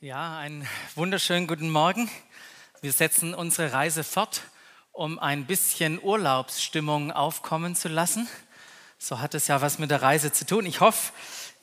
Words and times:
Ja, 0.00 0.38
einen 0.38 0.64
wunderschönen 0.94 1.48
guten 1.48 1.70
Morgen. 1.70 2.08
Wir 2.80 2.92
setzen 2.92 3.34
unsere 3.34 3.72
Reise 3.72 4.04
fort, 4.04 4.42
um 4.92 5.18
ein 5.18 5.44
bisschen 5.44 6.00
Urlaubsstimmung 6.00 7.10
aufkommen 7.10 7.74
zu 7.74 7.88
lassen. 7.88 8.28
So 8.96 9.18
hat 9.18 9.34
es 9.34 9.48
ja 9.48 9.60
was 9.60 9.80
mit 9.80 9.90
der 9.90 10.00
Reise 10.00 10.30
zu 10.30 10.46
tun. 10.46 10.66
Ich 10.66 10.78
hoffe, 10.78 11.12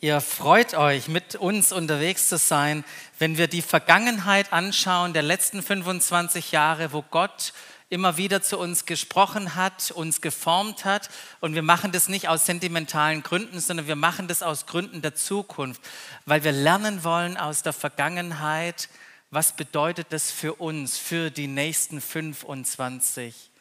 ihr 0.01 0.19
freut 0.19 0.73
euch, 0.73 1.07
mit 1.07 1.35
uns 1.35 1.71
unterwegs 1.71 2.27
zu 2.27 2.37
sein, 2.37 2.83
wenn 3.19 3.37
wir 3.37 3.47
die 3.47 3.61
Vergangenheit 3.61 4.51
anschauen 4.51 5.13
der 5.13 5.23
letzten 5.23 5.63
25 5.63 6.51
Jahre, 6.51 6.91
wo 6.91 7.03
Gott 7.03 7.53
immer 7.89 8.17
wieder 8.17 8.41
zu 8.41 8.57
uns 8.57 8.85
gesprochen 8.85 9.55
hat, 9.55 9.91
uns 9.91 10.21
geformt 10.21 10.85
hat. 10.85 11.09
Und 11.39 11.53
wir 11.53 11.61
machen 11.61 11.91
das 11.91 12.07
nicht 12.07 12.27
aus 12.27 12.45
sentimentalen 12.45 13.23
Gründen, 13.23 13.59
sondern 13.59 13.87
wir 13.87 13.95
machen 13.95 14.27
das 14.27 14.43
aus 14.43 14.65
Gründen 14.65 15.01
der 15.01 15.15
Zukunft, 15.15 15.81
weil 16.25 16.43
wir 16.43 16.51
lernen 16.51 17.03
wollen 17.03 17.37
aus 17.37 17.61
der 17.61 17.73
Vergangenheit, 17.73 18.89
was 19.29 19.55
bedeutet 19.55 20.07
das 20.11 20.31
für 20.31 20.55
uns, 20.55 20.97
für 20.97 21.29
die 21.29 21.47
nächsten 21.47 22.01
25 22.01 23.51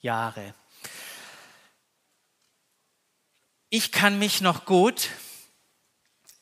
Jahre. 0.00 0.54
Ich 3.68 3.92
kann 3.92 4.18
mich 4.18 4.40
noch 4.40 4.64
gut 4.64 5.10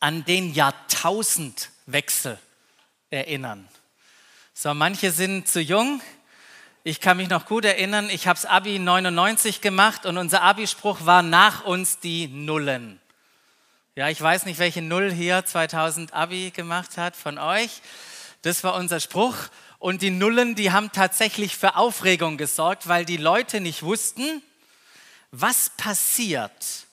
an 0.01 0.25
den 0.25 0.55
Jahrtausendwechsel 0.55 2.39
erinnern. 3.11 3.69
So, 4.55 4.73
manche 4.75 5.13
sind 5.13 5.47
zu 5.47 5.61
jung, 5.61 6.01
ich 6.89 7.03
kann 7.03 7.19
mich 7.19 7.29
noch 7.29 7.45
gut 7.45 7.67
erinnern, 7.67 8.09
ich 8.09 8.27
habe 8.27 8.41
das 8.41 8.47
Abi 8.47 8.79
99 8.79 9.61
gemacht 9.61 10.07
und 10.07 10.17
unser 10.17 10.41
Abi-Spruch 10.41 11.05
war 11.05 11.23
nach 11.23 11.65
uns 11.65 11.99
die 11.99 12.29
Nullen. 12.29 12.99
Ja, 13.95 14.09
ich 14.09 14.19
weiß 14.19 14.47
nicht, 14.47 14.59
welche 14.59 14.81
Null 14.81 15.13
hier 15.13 15.45
2000 15.45 16.15
Abi 16.15 16.51
gemacht 16.51 16.97
hat 16.97 17.15
von 17.15 17.37
euch. 17.37 17.83
Das 18.41 18.65
war 18.65 18.75
unser 18.75 19.01
Spruch. 19.01 19.37
Und 19.79 20.01
die 20.01 20.09
Nullen, 20.09 20.55
die 20.55 20.73
haben 20.73 20.91
tatsächlich 20.91 21.57
für 21.59 21.77
Aufregung 21.77 22.39
gesorgt, 22.39 22.89
weil 22.89 23.05
die 23.05 23.19
Leute 23.19 23.61
nicht 23.61 23.83
wussten, 23.83 24.41
was 25.31 25.71
passiert, 25.77 26.87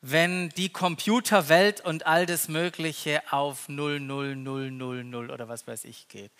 wenn 0.00 0.50
die 0.50 0.68
Computerwelt 0.68 1.80
und 1.80 2.06
all 2.06 2.24
das 2.24 2.46
Mögliche 2.46 3.20
auf 3.32 3.68
00000 3.68 5.28
oder 5.28 5.48
was 5.48 5.66
weiß 5.66 5.86
ich 5.86 6.06
geht. 6.06 6.30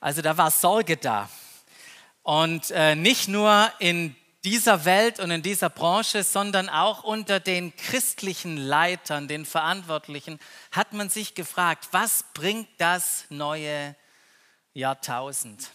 Also 0.00 0.20
da 0.20 0.36
war 0.36 0.50
Sorge 0.50 0.98
da. 0.98 1.30
Und 2.24 2.70
äh, 2.70 2.96
nicht 2.96 3.28
nur 3.28 3.70
in 3.80 4.16
dieser 4.44 4.86
Welt 4.86 5.20
und 5.20 5.30
in 5.30 5.42
dieser 5.42 5.68
Branche, 5.68 6.22
sondern 6.22 6.70
auch 6.70 7.04
unter 7.04 7.38
den 7.38 7.76
christlichen 7.76 8.56
Leitern, 8.56 9.28
den 9.28 9.44
Verantwortlichen, 9.44 10.40
hat 10.72 10.94
man 10.94 11.10
sich 11.10 11.34
gefragt, 11.34 11.88
was 11.92 12.24
bringt 12.32 12.68
das 12.78 13.26
neue 13.28 13.94
Jahrtausend? 14.72 15.70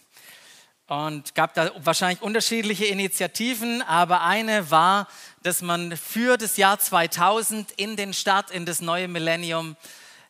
Und 0.87 1.35
gab 1.35 1.53
da 1.53 1.71
wahrscheinlich 1.77 2.23
unterschiedliche 2.23 2.85
Initiativen, 2.85 3.83
aber 3.83 4.21
eine 4.21 4.71
war, 4.71 5.07
dass 5.43 5.61
man 5.61 5.95
für 5.95 6.35
das 6.35 6.57
Jahr 6.57 6.79
2000 6.79 7.73
in 7.73 7.95
den 7.95 8.11
Start, 8.11 8.49
in 8.49 8.65
das 8.65 8.81
neue 8.81 9.07
Millennium 9.07 9.77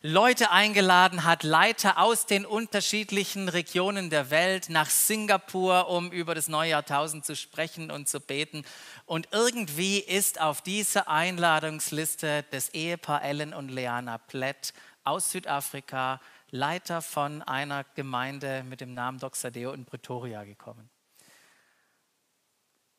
Leute 0.02 0.50
eingeladen 0.50 1.24
hat, 1.24 1.42
Leiter 1.42 1.98
aus 1.98 2.24
den 2.24 2.46
unterschiedlichen 2.46 3.50
Regionen 3.50 4.08
der 4.08 4.30
Welt 4.30 4.70
nach 4.70 4.88
Singapur, 4.88 5.88
um 5.88 6.10
über 6.10 6.34
das 6.34 6.48
neue 6.48 6.70
Jahrtausend 6.70 7.26
zu 7.26 7.36
sprechen 7.36 7.90
und 7.90 8.08
zu 8.08 8.18
beten. 8.18 8.64
Und 9.04 9.28
irgendwie 9.30 9.98
ist 9.98 10.40
auf 10.40 10.62
dieser 10.62 11.08
Einladungsliste 11.08 12.46
das 12.50 12.70
Ehepaar 12.70 13.22
Ellen 13.22 13.52
und 13.52 13.68
Leana 13.68 14.16
Plett 14.16 14.72
aus 15.04 15.32
Südafrika, 15.32 16.18
Leiter 16.50 17.02
von 17.02 17.42
einer 17.42 17.84
Gemeinde 17.94 18.64
mit 18.66 18.80
dem 18.80 18.94
Namen 18.94 19.18
Doxadeo 19.18 19.72
in 19.72 19.84
Pretoria 19.84 20.44
gekommen. 20.44 20.88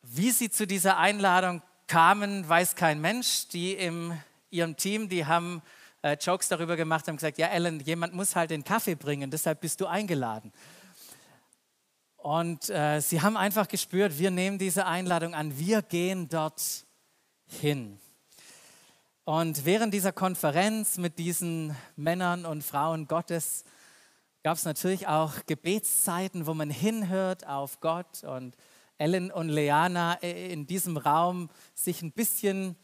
Wie 0.04 0.30
sie 0.30 0.52
zu 0.52 0.68
dieser 0.68 1.00
Einladung 1.00 1.64
kamen, 1.88 2.48
weiß 2.48 2.76
kein 2.76 3.02
Mensch. 3.02 3.48
Die 3.48 3.74
in 3.74 4.22
ihrem 4.52 4.78
Team, 4.78 5.10
die 5.10 5.26
haben 5.26 5.64
äh, 6.02 6.18
Jokes 6.20 6.48
darüber 6.48 6.76
gemacht, 6.76 7.08
haben 7.08 7.16
gesagt, 7.16 7.38
ja 7.38 7.48
Ellen, 7.48 7.80
jemand 7.80 8.14
muss 8.14 8.36
halt 8.36 8.52
den 8.52 8.64
Kaffee 8.64 8.96
bringen, 8.96 9.32
deshalb 9.32 9.62
bist 9.62 9.82
du 9.82 9.88
eingeladen. 9.88 10.52
Und 12.18 12.70
äh, 12.70 13.00
sie 13.00 13.22
haben 13.22 13.36
einfach 13.36 13.68
gespürt, 13.68 14.20
wir 14.20 14.32
nehmen 14.32 14.60
diese 14.60 14.86
Einladung 14.86 15.34
an, 15.34 15.58
wir 15.58 15.82
gehen 15.82 16.30
dort 16.30 16.86
hin. 17.48 18.00
Und 19.24 19.66
während 19.66 19.94
dieser 19.94 20.12
Konferenz 20.12 20.98
mit 20.98 21.18
diesen 21.20 21.76
Männern 21.96 22.46
und 22.46 22.64
Frauen 22.64 23.08
Gottes 23.08 23.64
gab 24.44 24.58
es 24.58 24.66
natürlich 24.66 25.08
auch 25.08 25.34
Gebetszeiten, 25.46 26.48
wo 26.48 26.54
man 26.54 26.70
hinhört 26.70 27.46
auf 27.48 27.80
Gott 27.80 28.24
und 28.24 28.56
Ellen 28.98 29.32
und 29.32 29.50
Leana 29.50 30.22
äh, 30.22 30.52
in 30.52 30.68
diesem 30.68 30.98
Raum 30.98 31.50
sich 31.74 32.02
ein 32.02 32.12
bisschen 32.12 32.76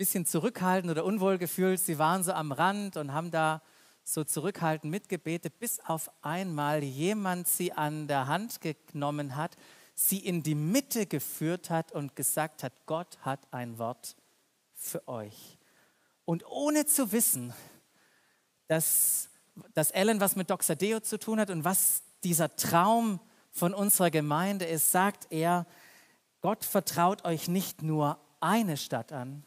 bisschen 0.00 0.24
zurückhaltend 0.24 0.90
oder 0.90 1.04
unwohl 1.04 1.36
gefühlt. 1.36 1.78
Sie 1.78 1.98
waren 1.98 2.24
so 2.24 2.32
am 2.32 2.52
Rand 2.52 2.96
und 2.96 3.12
haben 3.12 3.30
da 3.30 3.60
so 4.02 4.24
zurückhaltend 4.24 4.90
mitgebetet, 4.90 5.58
bis 5.58 5.78
auf 5.80 6.10
einmal 6.22 6.82
jemand 6.82 7.46
sie 7.46 7.74
an 7.74 8.08
der 8.08 8.26
Hand 8.26 8.60
genommen 8.62 9.36
hat, 9.36 9.58
sie 9.94 10.16
in 10.16 10.42
die 10.42 10.54
Mitte 10.54 11.04
geführt 11.04 11.68
hat 11.68 11.92
und 11.92 12.16
gesagt 12.16 12.62
hat, 12.62 12.72
Gott 12.86 13.18
hat 13.20 13.40
ein 13.50 13.76
Wort 13.76 14.16
für 14.72 15.06
euch. 15.06 15.58
Und 16.24 16.46
ohne 16.46 16.86
zu 16.86 17.12
wissen, 17.12 17.52
dass, 18.68 19.28
dass 19.74 19.90
Ellen 19.90 20.18
was 20.18 20.34
mit 20.34 20.48
Doxadeo 20.48 21.00
zu 21.00 21.18
tun 21.18 21.38
hat 21.38 21.50
und 21.50 21.64
was 21.64 22.04
dieser 22.24 22.56
Traum 22.56 23.20
von 23.50 23.74
unserer 23.74 24.10
Gemeinde 24.10 24.64
ist, 24.64 24.92
sagt 24.92 25.26
er, 25.28 25.66
Gott 26.40 26.64
vertraut 26.64 27.26
euch 27.26 27.48
nicht 27.48 27.82
nur 27.82 28.18
eine 28.40 28.78
Stadt 28.78 29.12
an, 29.12 29.44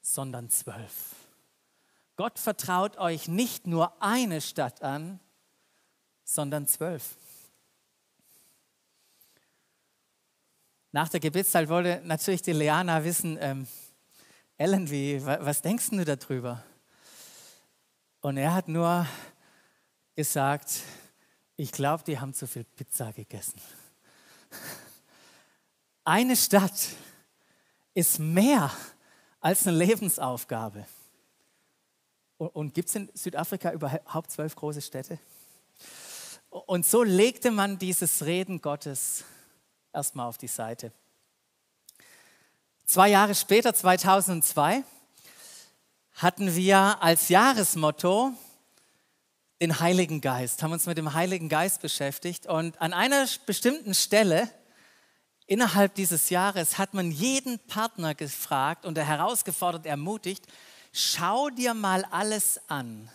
sondern 0.00 0.50
zwölf. 0.50 1.14
Gott 2.16 2.38
vertraut 2.38 2.98
euch 2.98 3.28
nicht 3.28 3.66
nur 3.66 4.02
eine 4.02 4.40
Stadt 4.40 4.82
an, 4.82 5.20
sondern 6.24 6.66
zwölf. 6.66 7.16
Nach 10.92 11.08
der 11.08 11.20
Gebetszeit 11.20 11.68
wollte 11.68 12.02
natürlich 12.04 12.42
die 12.42 12.52
Leana 12.52 13.04
wissen, 13.04 13.38
ähm, 13.40 13.66
Ellen, 14.56 14.90
wie, 14.90 15.24
was 15.24 15.62
denkst 15.62 15.90
du 15.90 16.04
darüber? 16.04 16.62
Und 18.20 18.36
er 18.36 18.52
hat 18.52 18.68
nur 18.68 19.06
gesagt, 20.14 20.80
ich 21.56 21.72
glaube, 21.72 22.04
die 22.04 22.18
haben 22.18 22.34
zu 22.34 22.46
viel 22.46 22.64
Pizza 22.64 23.12
gegessen. 23.12 23.60
Eine 26.04 26.36
Stadt 26.36 26.88
ist 27.94 28.18
mehr 28.18 28.70
als 29.40 29.66
eine 29.66 29.76
Lebensaufgabe. 29.76 30.86
Und, 32.38 32.48
und 32.48 32.74
gibt 32.74 32.88
es 32.88 32.94
in 32.94 33.10
Südafrika 33.14 33.72
überhaupt 33.72 34.30
zwölf 34.30 34.54
große 34.54 34.82
Städte? 34.82 35.18
Und 36.50 36.84
so 36.86 37.02
legte 37.02 37.50
man 37.50 37.78
dieses 37.78 38.24
Reden 38.24 38.60
Gottes 38.60 39.24
erstmal 39.92 40.26
auf 40.26 40.38
die 40.38 40.48
Seite. 40.48 40.92
Zwei 42.84 43.08
Jahre 43.08 43.34
später, 43.34 43.72
2002, 43.72 44.82
hatten 46.14 46.56
wir 46.56 47.02
als 47.02 47.28
Jahresmotto 47.28 48.32
den 49.60 49.78
Heiligen 49.78 50.20
Geist, 50.20 50.62
haben 50.62 50.72
uns 50.72 50.86
mit 50.86 50.98
dem 50.98 51.14
Heiligen 51.14 51.48
Geist 51.48 51.82
beschäftigt 51.82 52.46
und 52.46 52.80
an 52.80 52.92
einer 52.92 53.26
bestimmten 53.46 53.94
Stelle 53.94 54.50
Innerhalb 55.50 55.96
dieses 55.96 56.30
Jahres 56.30 56.78
hat 56.78 56.94
man 56.94 57.10
jeden 57.10 57.58
Partner 57.58 58.14
gefragt 58.14 58.86
und 58.86 58.96
herausgefordert, 58.96 59.84
ermutigt, 59.84 60.46
schau 60.92 61.50
dir 61.50 61.74
mal 61.74 62.04
alles 62.12 62.60
an, 62.68 63.10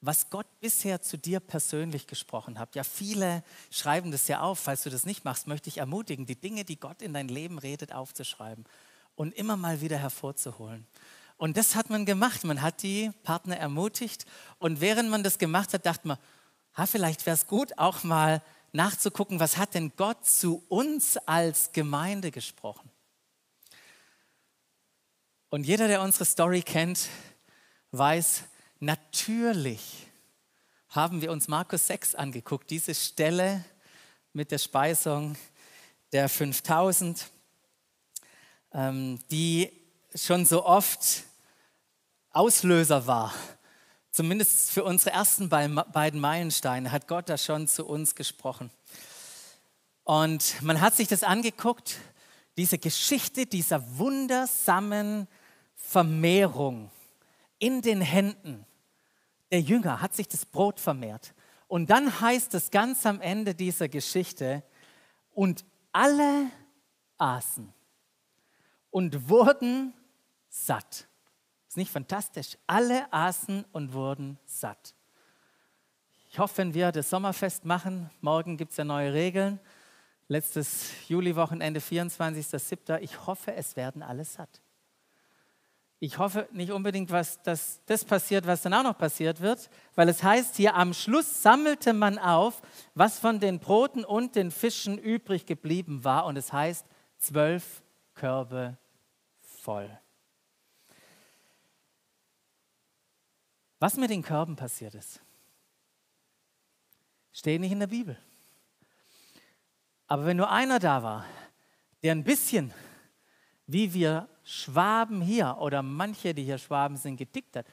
was 0.00 0.30
Gott 0.30 0.46
bisher 0.60 1.02
zu 1.02 1.18
dir 1.18 1.40
persönlich 1.40 2.06
gesprochen 2.06 2.58
hat. 2.58 2.74
Ja, 2.74 2.84
viele 2.84 3.44
schreiben 3.70 4.12
das 4.12 4.28
ja 4.28 4.40
auf. 4.40 4.60
Falls 4.60 4.84
du 4.84 4.88
das 4.88 5.04
nicht 5.04 5.26
machst, 5.26 5.46
möchte 5.46 5.68
ich 5.68 5.76
ermutigen, 5.76 6.24
die 6.24 6.40
Dinge, 6.40 6.64
die 6.64 6.80
Gott 6.80 7.02
in 7.02 7.12
dein 7.12 7.28
Leben 7.28 7.58
redet, 7.58 7.92
aufzuschreiben 7.92 8.64
und 9.14 9.34
immer 9.34 9.58
mal 9.58 9.82
wieder 9.82 9.98
hervorzuholen. 9.98 10.86
Und 11.36 11.58
das 11.58 11.74
hat 11.74 11.90
man 11.90 12.06
gemacht. 12.06 12.44
Man 12.44 12.62
hat 12.62 12.82
die 12.82 13.10
Partner 13.24 13.58
ermutigt. 13.58 14.24
Und 14.58 14.80
während 14.80 15.10
man 15.10 15.22
das 15.22 15.36
gemacht 15.36 15.74
hat, 15.74 15.84
dachte 15.84 16.08
man, 16.08 16.16
ha, 16.78 16.86
vielleicht 16.86 17.26
wäre 17.26 17.34
es 17.34 17.46
gut, 17.46 17.76
auch 17.76 18.04
mal 18.04 18.40
nachzugucken, 18.74 19.38
was 19.38 19.56
hat 19.56 19.74
denn 19.74 19.92
Gott 19.96 20.26
zu 20.26 20.64
uns 20.68 21.16
als 21.16 21.72
Gemeinde 21.72 22.30
gesprochen. 22.30 22.90
Und 25.48 25.64
jeder, 25.64 25.86
der 25.86 26.02
unsere 26.02 26.24
Story 26.24 26.62
kennt, 26.62 27.08
weiß, 27.92 28.42
natürlich 28.80 30.08
haben 30.88 31.20
wir 31.20 31.30
uns 31.30 31.46
Markus 31.46 31.86
6 31.86 32.16
angeguckt, 32.16 32.68
diese 32.70 32.94
Stelle 32.94 33.64
mit 34.32 34.50
der 34.50 34.58
Speisung 34.58 35.36
der 36.12 36.28
5000, 36.28 37.30
ähm, 38.72 39.20
die 39.30 39.70
schon 40.16 40.46
so 40.46 40.64
oft 40.64 41.22
Auslöser 42.30 43.06
war 43.06 43.32
zumindest 44.14 44.70
für 44.70 44.84
unsere 44.84 45.10
ersten 45.10 45.48
beiden 45.48 46.20
Meilensteine, 46.20 46.92
hat 46.92 47.08
Gott 47.08 47.28
da 47.28 47.36
schon 47.36 47.66
zu 47.66 47.84
uns 47.84 48.14
gesprochen. 48.14 48.70
Und 50.04 50.62
man 50.62 50.80
hat 50.80 50.94
sich 50.94 51.08
das 51.08 51.24
angeguckt, 51.24 51.98
diese 52.56 52.78
Geschichte 52.78 53.46
dieser 53.46 53.98
wundersamen 53.98 55.26
Vermehrung 55.74 56.90
in 57.58 57.82
den 57.82 58.00
Händen 58.00 58.64
der 59.50 59.60
Jünger 59.60 60.00
hat 60.00 60.14
sich 60.14 60.28
das 60.28 60.46
Brot 60.46 60.80
vermehrt. 60.80 61.34
Und 61.68 61.90
dann 61.90 62.20
heißt 62.20 62.54
es 62.54 62.70
ganz 62.70 63.06
am 63.06 63.20
Ende 63.20 63.54
dieser 63.54 63.88
Geschichte, 63.88 64.62
und 65.30 65.64
alle 65.90 66.50
aßen 67.18 67.72
und 68.90 69.28
wurden 69.28 69.92
satt. 70.48 71.08
Ist 71.74 71.78
nicht 71.78 71.90
fantastisch? 71.90 72.56
Alle 72.68 73.12
aßen 73.12 73.64
und 73.72 73.94
wurden 73.94 74.38
satt. 74.44 74.94
Ich 76.30 76.38
hoffe, 76.38 76.58
wenn 76.58 76.72
wir 76.72 76.92
das 76.92 77.10
Sommerfest 77.10 77.64
machen, 77.64 78.12
morgen 78.20 78.56
gibt 78.56 78.70
es 78.70 78.76
ja 78.76 78.84
neue 78.84 79.12
Regeln, 79.12 79.58
letztes 80.28 80.92
Juliwochenende, 81.08 81.80
24.07., 81.80 83.00
ich 83.00 83.26
hoffe, 83.26 83.56
es 83.56 83.74
werden 83.74 84.04
alle 84.04 84.24
satt. 84.24 84.62
Ich 85.98 86.16
hoffe 86.18 86.48
nicht 86.52 86.70
unbedingt, 86.70 87.10
was 87.10 87.42
das, 87.42 87.80
das 87.86 88.04
passiert, 88.04 88.46
was 88.46 88.62
dann 88.62 88.74
auch 88.74 88.84
noch 88.84 88.96
passiert 88.96 89.40
wird, 89.40 89.68
weil 89.96 90.08
es 90.08 90.22
heißt 90.22 90.54
hier, 90.54 90.76
am 90.76 90.94
Schluss 90.94 91.42
sammelte 91.42 91.92
man 91.92 92.20
auf, 92.20 92.62
was 92.94 93.18
von 93.18 93.40
den 93.40 93.58
Broten 93.58 94.04
und 94.04 94.36
den 94.36 94.52
Fischen 94.52 94.96
übrig 94.96 95.44
geblieben 95.44 96.04
war. 96.04 96.26
Und 96.26 96.36
es 96.36 96.52
heißt, 96.52 96.86
zwölf 97.18 97.82
Körbe 98.14 98.78
voll. 99.40 99.90
Was 103.84 103.98
mit 103.98 104.08
den 104.08 104.22
Körben 104.22 104.56
passiert 104.56 104.94
ist, 104.94 105.20
steht 107.34 107.60
nicht 107.60 107.72
in 107.72 107.80
der 107.80 107.86
Bibel. 107.86 108.16
Aber 110.06 110.24
wenn 110.24 110.38
nur 110.38 110.50
einer 110.50 110.78
da 110.78 111.02
war, 111.02 111.26
der 112.02 112.12
ein 112.12 112.24
bisschen, 112.24 112.72
wie 113.66 113.92
wir 113.92 114.26
Schwaben 114.42 115.20
hier 115.20 115.58
oder 115.60 115.82
manche, 115.82 116.32
die 116.32 116.44
hier 116.44 116.56
Schwaben 116.56 116.96
sind, 116.96 117.18
getickt 117.18 117.56
hat, 117.56 117.66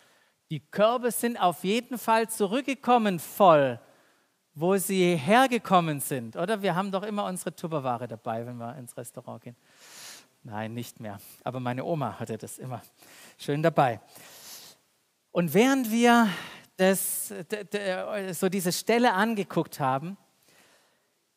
die 0.49 0.59
Körbe 0.59 1.11
sind 1.11 1.37
auf 1.37 1.63
jeden 1.63 1.97
Fall 1.97 2.29
zurückgekommen 2.29 3.17
voll, 3.17 3.79
wo 4.53 4.75
sie 4.75 5.15
hergekommen 5.15 6.01
sind. 6.01 6.35
Oder 6.35 6.61
wir 6.61 6.75
haben 6.75 6.91
doch 6.91 7.03
immer 7.03 7.23
unsere 7.23 7.55
Tupperware 7.55 8.09
dabei, 8.09 8.45
wenn 8.45 8.57
wir 8.57 8.75
ins 8.75 8.97
Restaurant 8.97 9.43
gehen. 9.43 9.55
Nein, 10.43 10.73
nicht 10.73 10.99
mehr. 10.99 11.21
Aber 11.45 11.61
meine 11.61 11.85
Oma 11.85 12.19
hatte 12.19 12.37
das 12.37 12.57
immer 12.57 12.81
schön 13.37 13.63
dabei. 13.63 14.01
Und 15.31 15.53
während 15.53 15.91
wir 15.91 16.27
das, 16.77 17.33
so 18.33 18.49
diese 18.49 18.71
Stelle 18.71 19.13
angeguckt 19.13 19.79
haben, 19.79 20.17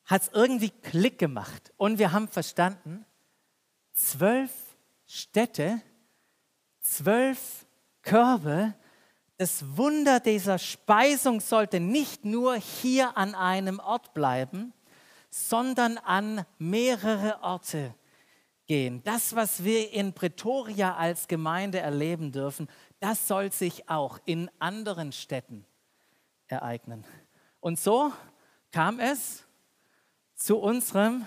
hat 0.05 0.23
es 0.23 0.29
irgendwie 0.33 0.71
Klick 0.71 1.19
gemacht. 1.19 1.73
Und 1.77 1.99
wir 1.99 2.13
haben 2.13 2.29
verstanden, 2.29 3.07
zwölf 3.93 4.51
Städte, 5.07 5.81
zwölf 6.81 7.67
Körbe, 8.03 8.75
das 9.37 9.77
Wunder 9.77 10.21
dieser 10.21 10.59
Speisung 10.59 11.41
sollte 11.41 11.81
nicht 11.81 12.25
nur 12.25 12.55
hier 12.55 13.17
an 13.17 13.35
einem 13.35 13.81
Ort 13.81 14.15
bleiben, 14.15 14.73
sondern 15.31 15.99
an 15.99 16.45
mehrere 16.59 17.43
Orte 17.43 17.95
gehen. 18.67 19.03
Das, 19.03 19.35
was 19.35 19.65
wir 19.65 19.93
in 19.93 20.13
Pretoria 20.13 20.95
als 20.97 21.27
Gemeinde 21.27 21.81
erleben 21.81 22.31
dürfen, 22.31 22.69
das 23.05 23.29
soll 23.29 23.53
sich 23.53 23.91
auch 23.91 24.19
in 24.25 24.51
anderen 24.61 25.13
Städten 25.13 25.67
ereignen. 26.47 27.05
Und 27.61 27.79
so 27.79 28.11
kam 28.73 28.99
es 28.99 29.45
zu 30.35 30.57
unserem 30.57 31.27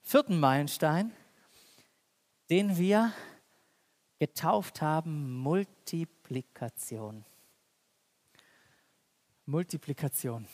vierten 0.00 0.40
Meilenstein, 0.40 1.12
den 2.48 2.78
wir 2.78 3.12
getauft 4.18 4.80
haben, 4.80 5.34
Multiplikation. 5.34 7.26
Multiplikation. 9.44 10.48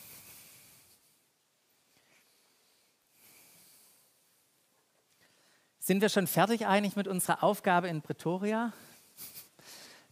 Sind 5.79 6.01
wir 6.01 6.09
schon 6.09 6.27
fertig 6.27 6.67
eigentlich 6.67 6.97
mit 6.97 7.07
unserer 7.07 7.43
Aufgabe 7.43 7.87
in 7.87 8.01
Pretoria? 8.01 8.73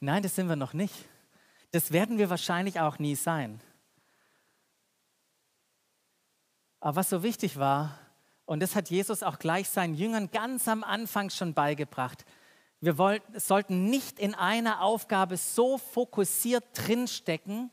Nein, 0.05 0.21
das 0.21 0.35
sind 0.35 0.47
wir 0.47 0.55
noch 0.55 0.73
nicht. 0.73 0.93
Das 1.71 1.91
werden 1.91 2.19
wir 2.19 2.29
wahrscheinlich 2.29 2.79
auch 2.79 2.99
nie 2.99 3.15
sein. 3.15 3.59
Aber 6.79 6.97
was 6.97 7.09
so 7.09 7.23
wichtig 7.23 7.57
war, 7.57 7.97
und 8.45 8.59
das 8.59 8.75
hat 8.75 8.91
Jesus 8.91 9.23
auch 9.23 9.39
gleich 9.39 9.67
seinen 9.67 9.95
Jüngern 9.95 10.29
ganz 10.29 10.67
am 10.67 10.83
Anfang 10.83 11.31
schon 11.31 11.55
beigebracht. 11.55 12.23
Wir 12.81 12.99
wollten, 12.99 13.39
sollten 13.39 13.85
nicht 13.89 14.19
in 14.19 14.35
einer 14.35 14.81
Aufgabe 14.83 15.37
so 15.37 15.79
fokussiert 15.79 16.63
drinstecken, 16.75 17.71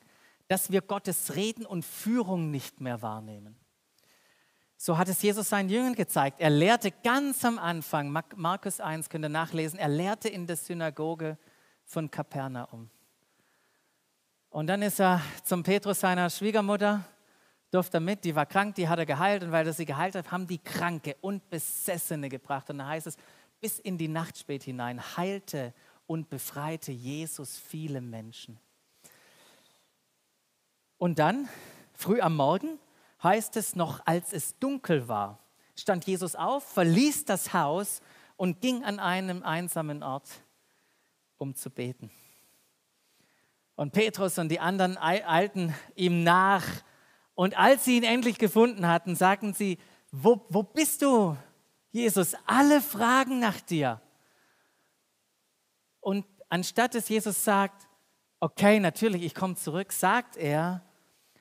dass 0.48 0.70
wir 0.70 0.80
Gottes 0.80 1.36
Reden 1.36 1.66
und 1.66 1.84
Führung 1.84 2.50
nicht 2.50 2.80
mehr 2.80 3.02
wahrnehmen. 3.02 3.60
So 4.78 4.96
hat 4.96 5.08
es 5.08 5.20
Jesus 5.20 5.50
seinen 5.50 5.68
Jüngern 5.68 5.94
gezeigt. 5.94 6.40
Er 6.40 6.48
lehrte 6.48 6.92
ganz 6.92 7.44
am 7.44 7.58
Anfang, 7.58 8.10
Markus 8.36 8.80
1 8.80 9.10
könnt 9.10 9.26
ihr 9.26 9.28
nachlesen, 9.28 9.78
er 9.78 9.88
lehrte 9.88 10.30
in 10.30 10.46
der 10.46 10.56
Synagoge 10.56 11.36
von 11.92 12.10
Kapernaum. 12.10 12.88
Und 14.48 14.66
dann 14.66 14.80
ist 14.80 14.98
er 14.98 15.20
zum 15.44 15.62
Petrus 15.62 16.00
seiner 16.00 16.30
Schwiegermutter 16.30 17.04
durfte 17.70 17.98
er 17.98 18.00
mit, 18.00 18.24
die 18.24 18.34
war 18.34 18.46
krank, 18.46 18.74
die 18.74 18.88
hat 18.88 18.98
er 18.98 19.06
geheilt 19.06 19.42
und 19.42 19.52
weil 19.52 19.66
er 19.66 19.72
sie 19.72 19.86
geheilt 19.86 20.14
hat, 20.14 20.30
haben 20.30 20.46
die 20.46 20.58
Kranke 20.58 21.16
und 21.20 21.48
Besessene 21.48 22.28
gebracht. 22.28 22.68
Und 22.70 22.78
da 22.78 22.88
heißt 22.88 23.06
es, 23.06 23.16
bis 23.60 23.78
in 23.78 23.96
die 23.96 24.08
Nacht 24.08 24.38
spät 24.38 24.62
hinein 24.62 25.00
heilte 25.16 25.72
und 26.06 26.28
befreite 26.28 26.92
Jesus 26.92 27.58
viele 27.58 28.00
Menschen. 28.00 28.58
Und 30.98 31.18
dann, 31.18 31.48
früh 31.94 32.20
am 32.20 32.36
Morgen, 32.36 32.78
heißt 33.22 33.56
es 33.56 33.74
noch, 33.74 34.00
als 34.06 34.32
es 34.32 34.58
dunkel 34.58 35.08
war, 35.08 35.38
stand 35.76 36.06
Jesus 36.06 36.36
auf, 36.36 36.64
verließ 36.64 37.24
das 37.24 37.54
Haus 37.54 38.02
und 38.36 38.60
ging 38.60 38.84
an 38.84 38.98
einem 38.98 39.42
einsamen 39.42 40.02
Ort, 40.02 40.28
um 41.42 41.54
zu 41.54 41.70
beten. 41.70 42.10
Und 43.74 43.92
Petrus 43.92 44.38
und 44.38 44.48
die 44.48 44.60
anderen 44.60 44.96
eilten 44.96 45.74
ihm 45.96 46.22
nach 46.22 46.64
und 47.34 47.58
als 47.58 47.84
sie 47.84 47.96
ihn 47.96 48.04
endlich 48.04 48.38
gefunden 48.38 48.86
hatten, 48.86 49.16
sagten 49.16 49.52
sie, 49.54 49.78
wo, 50.12 50.46
wo 50.50 50.62
bist 50.62 51.02
du, 51.02 51.36
Jesus? 51.90 52.34
Alle 52.46 52.80
fragen 52.80 53.40
nach 53.40 53.60
dir. 53.60 54.00
Und 56.00 56.24
anstatt 56.48 56.94
dass 56.94 57.08
Jesus 57.08 57.42
sagt, 57.42 57.88
okay, 58.40 58.78
natürlich, 58.78 59.22
ich 59.22 59.34
komme 59.34 59.56
zurück, 59.56 59.92
sagt 59.92 60.36
er, 60.36 60.82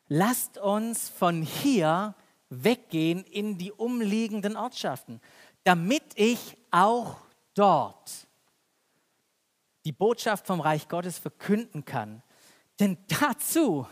lasst 0.08 0.58
uns 0.58 1.10
von 1.10 1.42
hier 1.42 2.16
weggehen 2.50 3.24
in 3.26 3.58
die 3.58 3.72
umliegenden 3.72 4.56
Ortschaften, 4.56 5.22
damit 5.64 6.04
ich 6.16 6.58
auch 6.72 7.18
dort 7.54 8.28
die 9.86 9.92
Botschaft 9.92 10.48
vom 10.48 10.62
Reich 10.62 10.88
Gottes 10.88 11.18
verkünden 11.18 11.86
kann. 11.86 12.24
Denn 12.80 12.98
dazu 13.08 13.88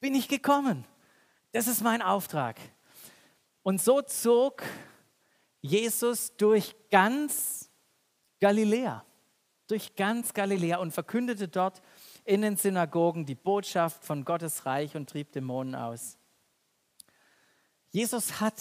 bin 0.00 0.14
ich 0.14 0.28
gekommen. 0.28 0.84
Das 1.52 1.66
ist 1.66 1.82
mein 1.82 2.02
Auftrag. 2.02 2.58
Und 3.62 3.80
so 3.80 4.02
zog 4.02 4.62
Jesus 5.60 6.36
durch 6.36 6.74
ganz 6.90 7.70
Galiläa, 8.40 9.04
durch 9.66 9.96
ganz 9.96 10.34
Galiläa 10.34 10.78
und 10.78 10.92
verkündete 10.92 11.48
dort 11.48 11.80
in 12.24 12.42
den 12.42 12.56
Synagogen 12.56 13.24
die 13.24 13.34
Botschaft 13.34 14.04
von 14.04 14.24
Gottes 14.24 14.66
Reich 14.66 14.96
und 14.96 15.08
trieb 15.08 15.32
Dämonen 15.32 15.74
aus. 15.74 16.18
Jesus 17.90 18.40
hat 18.40 18.60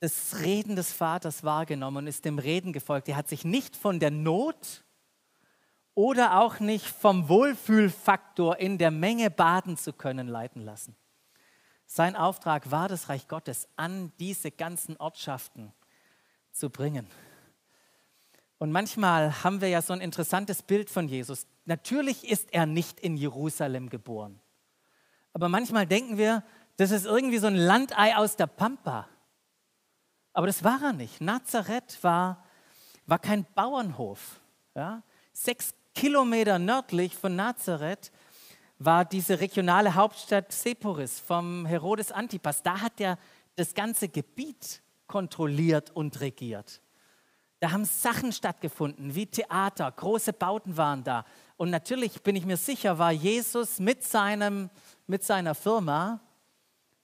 das 0.00 0.40
Reden 0.40 0.76
des 0.76 0.92
Vaters 0.92 1.42
wahrgenommen 1.42 1.98
und 1.98 2.06
ist 2.06 2.24
dem 2.24 2.38
Reden 2.38 2.72
gefolgt. 2.72 3.08
Er 3.08 3.16
hat 3.16 3.28
sich 3.28 3.44
nicht 3.44 3.76
von 3.76 3.98
der 3.98 4.10
Not 4.10 4.84
oder 5.94 6.40
auch 6.40 6.60
nicht 6.60 6.86
vom 6.86 7.28
Wohlfühlfaktor 7.28 8.58
in 8.58 8.76
der 8.76 8.90
Menge 8.90 9.30
baden 9.30 9.76
zu 9.76 9.92
können 9.92 10.28
leiten 10.28 10.62
lassen. 10.62 10.94
Sein 11.86 12.16
Auftrag 12.16 12.70
war, 12.70 12.88
das 12.88 13.08
Reich 13.08 13.28
Gottes 13.28 13.68
an 13.76 14.12
diese 14.18 14.50
ganzen 14.50 14.96
Ortschaften 14.98 15.72
zu 16.52 16.68
bringen. 16.68 17.06
Und 18.58 18.72
manchmal 18.72 19.44
haben 19.44 19.60
wir 19.60 19.68
ja 19.68 19.82
so 19.82 19.92
ein 19.92 20.00
interessantes 20.00 20.62
Bild 20.62 20.90
von 20.90 21.08
Jesus. 21.08 21.46
Natürlich 21.64 22.28
ist 22.28 22.52
er 22.52 22.66
nicht 22.66 23.00
in 23.00 23.16
Jerusalem 23.16 23.88
geboren. 23.88 24.40
Aber 25.32 25.48
manchmal 25.48 25.86
denken 25.86 26.16
wir, 26.18 26.42
das 26.76 26.90
ist 26.90 27.06
irgendwie 27.06 27.38
so 27.38 27.46
ein 27.46 27.56
Landei 27.56 28.16
aus 28.16 28.36
der 28.36 28.46
Pampa. 28.46 29.08
Aber 30.36 30.46
das 30.46 30.62
war 30.62 30.82
er 30.82 30.92
nicht. 30.92 31.22
Nazareth 31.22 31.96
war, 32.02 32.44
war 33.06 33.18
kein 33.18 33.46
Bauernhof. 33.54 34.38
Ja? 34.74 35.02
Sechs 35.32 35.72
Kilometer 35.94 36.58
nördlich 36.58 37.16
von 37.16 37.34
Nazareth 37.34 38.12
war 38.78 39.06
diese 39.06 39.40
regionale 39.40 39.94
Hauptstadt 39.94 40.52
Seporis 40.52 41.20
vom 41.20 41.64
Herodes 41.64 42.12
Antipas. 42.12 42.62
Da 42.62 42.82
hat 42.82 43.00
er 43.00 43.18
das 43.54 43.72
ganze 43.72 44.10
Gebiet 44.10 44.82
kontrolliert 45.06 45.90
und 45.96 46.20
regiert. 46.20 46.82
Da 47.60 47.72
haben 47.72 47.86
Sachen 47.86 48.30
stattgefunden, 48.30 49.14
wie 49.14 49.24
Theater, 49.24 49.90
große 49.90 50.34
Bauten 50.34 50.76
waren 50.76 51.02
da. 51.02 51.24
Und 51.56 51.70
natürlich 51.70 52.22
bin 52.22 52.36
ich 52.36 52.44
mir 52.44 52.58
sicher, 52.58 52.98
war 52.98 53.10
Jesus 53.10 53.78
mit, 53.78 54.04
seinem, 54.04 54.68
mit 55.06 55.24
seiner 55.24 55.54
Firma 55.54 56.20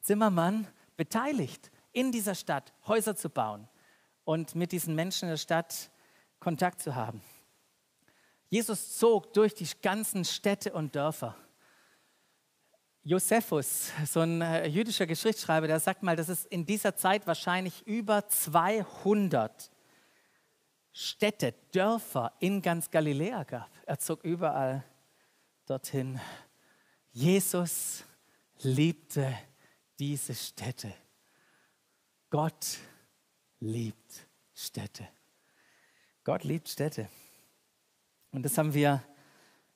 Zimmermann 0.03 0.67
beteiligt, 0.99 1.71
in 1.93 2.13
dieser 2.13 2.35
Stadt 2.35 2.73
Häuser 2.87 3.17
zu 3.17 3.29
bauen 3.29 3.69
und 4.25 4.55
mit 4.55 4.73
diesen 4.73 4.95
Menschen 4.95 5.25
in 5.25 5.31
der 5.31 5.37
Stadt 5.39 5.91
Kontakt 6.41 6.81
zu 6.81 6.95
haben. 6.95 7.23
Jesus 8.49 8.99
zog 8.99 9.33
durch 9.33 9.55
die 9.55 9.69
ganzen 9.81 10.25
Städte 10.25 10.73
und 10.73 10.95
Dörfer. 10.95 11.37
Josephus, 13.05 13.91
so 14.07 14.21
ein 14.21 14.43
äh, 14.43 14.67
jüdischer 14.67 15.07
Geschichtsschreiber, 15.07 15.67
der 15.67 15.81
sagt 15.81 16.03
mal, 16.03 16.15
dass 16.15 16.29
es 16.29 16.45
in 16.45 16.65
dieser 16.67 16.95
Zeit 16.95 17.27
wahrscheinlich 17.27 17.85
über 17.87 18.29
200 18.29 19.71
Städte, 20.93 21.55
Dörfer 21.73 22.33
in 22.39 22.63
ganz 22.63 22.91
Galiläa 22.91 23.43
gab. 23.45 23.71
Er 23.87 23.99
zog 23.99 24.23
überall 24.23 24.85
dorthin. 25.67 26.21
Jesus 27.11 28.05
liebte 28.61 29.37
diese 29.99 30.35
Städte. 30.35 30.95
Gott 32.33 32.79
liebt 33.61 34.27
Städte. 34.55 35.07
Gott 36.25 36.45
liebt 36.45 36.67
Städte. 36.67 37.11
Und 38.31 38.43
das 38.43 38.57
haben 38.57 38.73
wir 38.73 39.03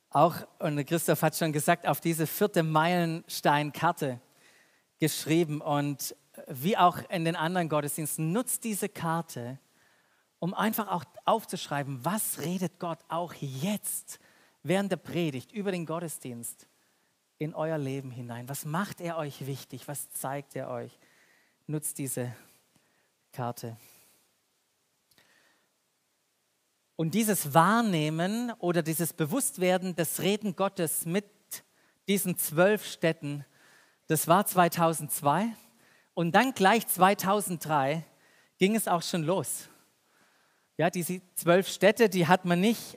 auch, 0.09 0.37
und 0.59 0.83
Christoph 0.87 1.21
hat 1.21 1.37
schon 1.37 1.53
gesagt, 1.53 1.87
auf 1.87 2.01
diese 2.01 2.27
vierte 2.27 2.63
Meilensteinkarte 2.63 4.23
geschrieben. 4.99 5.61
Und 5.61 6.17
wie 6.47 6.79
auch 6.79 6.97
in 7.11 7.27
den 7.27 7.37
anderen 7.37 7.69
Gottesdiensten, 7.69 8.33
nutzt 8.33 8.65
diese 8.65 8.89
Karte, 8.89 9.59
um 10.39 10.55
einfach 10.55 10.89
auch 10.89 11.05
aufzuschreiben, 11.27 12.07
was 12.07 12.39
redet 12.39 12.79
Gott 12.79 13.01
auch 13.09 13.35
jetzt 13.35 14.19
während 14.63 14.91
der 14.91 14.97
Predigt 14.97 15.53
über 15.53 15.73
den 15.73 15.85
Gottesdienst 15.85 16.67
in 17.37 17.55
euer 17.55 17.77
Leben 17.77 18.11
hinein. 18.11 18.49
Was 18.49 18.65
macht 18.65 19.03
er 19.03 19.19
euch 19.19 19.47
wichtig? 19.47 19.89
Was 19.89 20.11
zeigt 20.13 20.57
er 20.57 20.71
euch? 20.71 20.99
Nutzt 21.67 21.99
diese 21.99 22.35
Karte. 23.37 23.77
Und 26.97 27.13
dieses 27.13 27.53
Wahrnehmen 27.53 28.51
oder 28.61 28.83
dieses 28.83 29.13
Bewusstwerden 29.13 29.95
des 29.95 30.23
Reden 30.23 30.57
Gottes 30.57 31.05
mit 31.05 31.27
diesen 32.09 32.39
zwölf 32.39 32.87
Städten, 32.87 33.45
das 34.07 34.27
war 34.27 34.47
2002. 34.47 35.49
Und 36.15 36.35
dann 36.35 36.55
gleich 36.55 36.87
2003 36.87 38.07
ging 38.57 38.75
es 38.75 38.89
auch 38.89 39.03
schon 39.03 39.25
los. 39.25 39.69
Ja, 40.79 40.89
diese 40.89 41.21
zwölf 41.35 41.69
Städte, 41.69 42.09
die 42.09 42.27
hat 42.27 42.47
man 42.47 42.63
nicht 42.63 42.97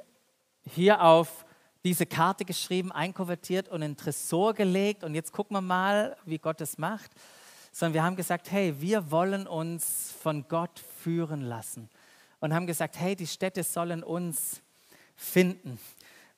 hier 0.64 1.04
auf 1.04 1.46
diese 1.84 2.06
Karte 2.06 2.46
geschrieben, 2.46 2.94
einkonvertiert 2.94 3.68
und 3.68 3.82
in 3.82 3.92
den 3.92 3.98
Tresor 3.98 4.54
gelegt 4.54 5.04
und 5.04 5.16
jetzt 5.16 5.34
gucken 5.34 5.58
wir 5.58 5.62
mal, 5.62 6.16
wie 6.24 6.38
Gott 6.38 6.62
es 6.62 6.78
macht, 6.78 7.12
sondern 7.72 7.94
wir 7.94 8.04
haben 8.04 8.16
gesagt, 8.16 8.52
hey, 8.52 8.76
wir 8.80 9.12
wollen 9.12 9.48
uns 9.48 10.14
von 10.22 10.48
Gott 10.48 10.84
führen 11.02 11.42
lassen 11.42 11.90
und 12.40 12.54
haben 12.54 12.68
gesagt, 12.68 13.00
hey, 13.00 13.16
die 13.16 13.28
Städte 13.28 13.64
sollen 13.64 14.04
uns 14.04 14.62
finden. 15.16 15.80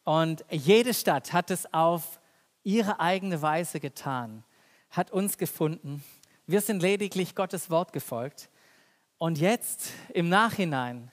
Und 0.03 0.43
jede 0.49 0.93
Stadt 0.93 1.33
hat 1.33 1.51
es 1.51 1.71
auf 1.73 2.19
ihre 2.63 2.99
eigene 2.99 3.41
Weise 3.41 3.79
getan, 3.79 4.43
hat 4.89 5.11
uns 5.11 5.37
gefunden. 5.37 6.03
Wir 6.47 6.61
sind 6.61 6.81
lediglich 6.81 7.35
Gottes 7.35 7.69
Wort 7.69 7.93
gefolgt. 7.93 8.49
Und 9.17 9.37
jetzt 9.37 9.91
im 10.13 10.29
Nachhinein 10.29 11.11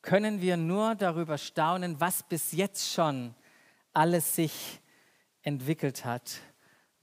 können 0.00 0.40
wir 0.40 0.56
nur 0.56 0.94
darüber 0.94 1.38
staunen, 1.38 2.00
was 2.00 2.22
bis 2.22 2.52
jetzt 2.52 2.92
schon 2.92 3.34
alles 3.92 4.34
sich 4.34 4.80
entwickelt 5.42 6.04
hat, 6.04 6.40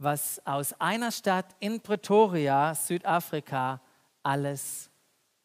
was 0.02 0.42
aus 0.46 0.74
einer 0.80 1.12
Stadt 1.12 1.56
in 1.60 1.80
Pretoria, 1.80 2.74
Südafrika, 2.74 3.82
alles 4.24 4.90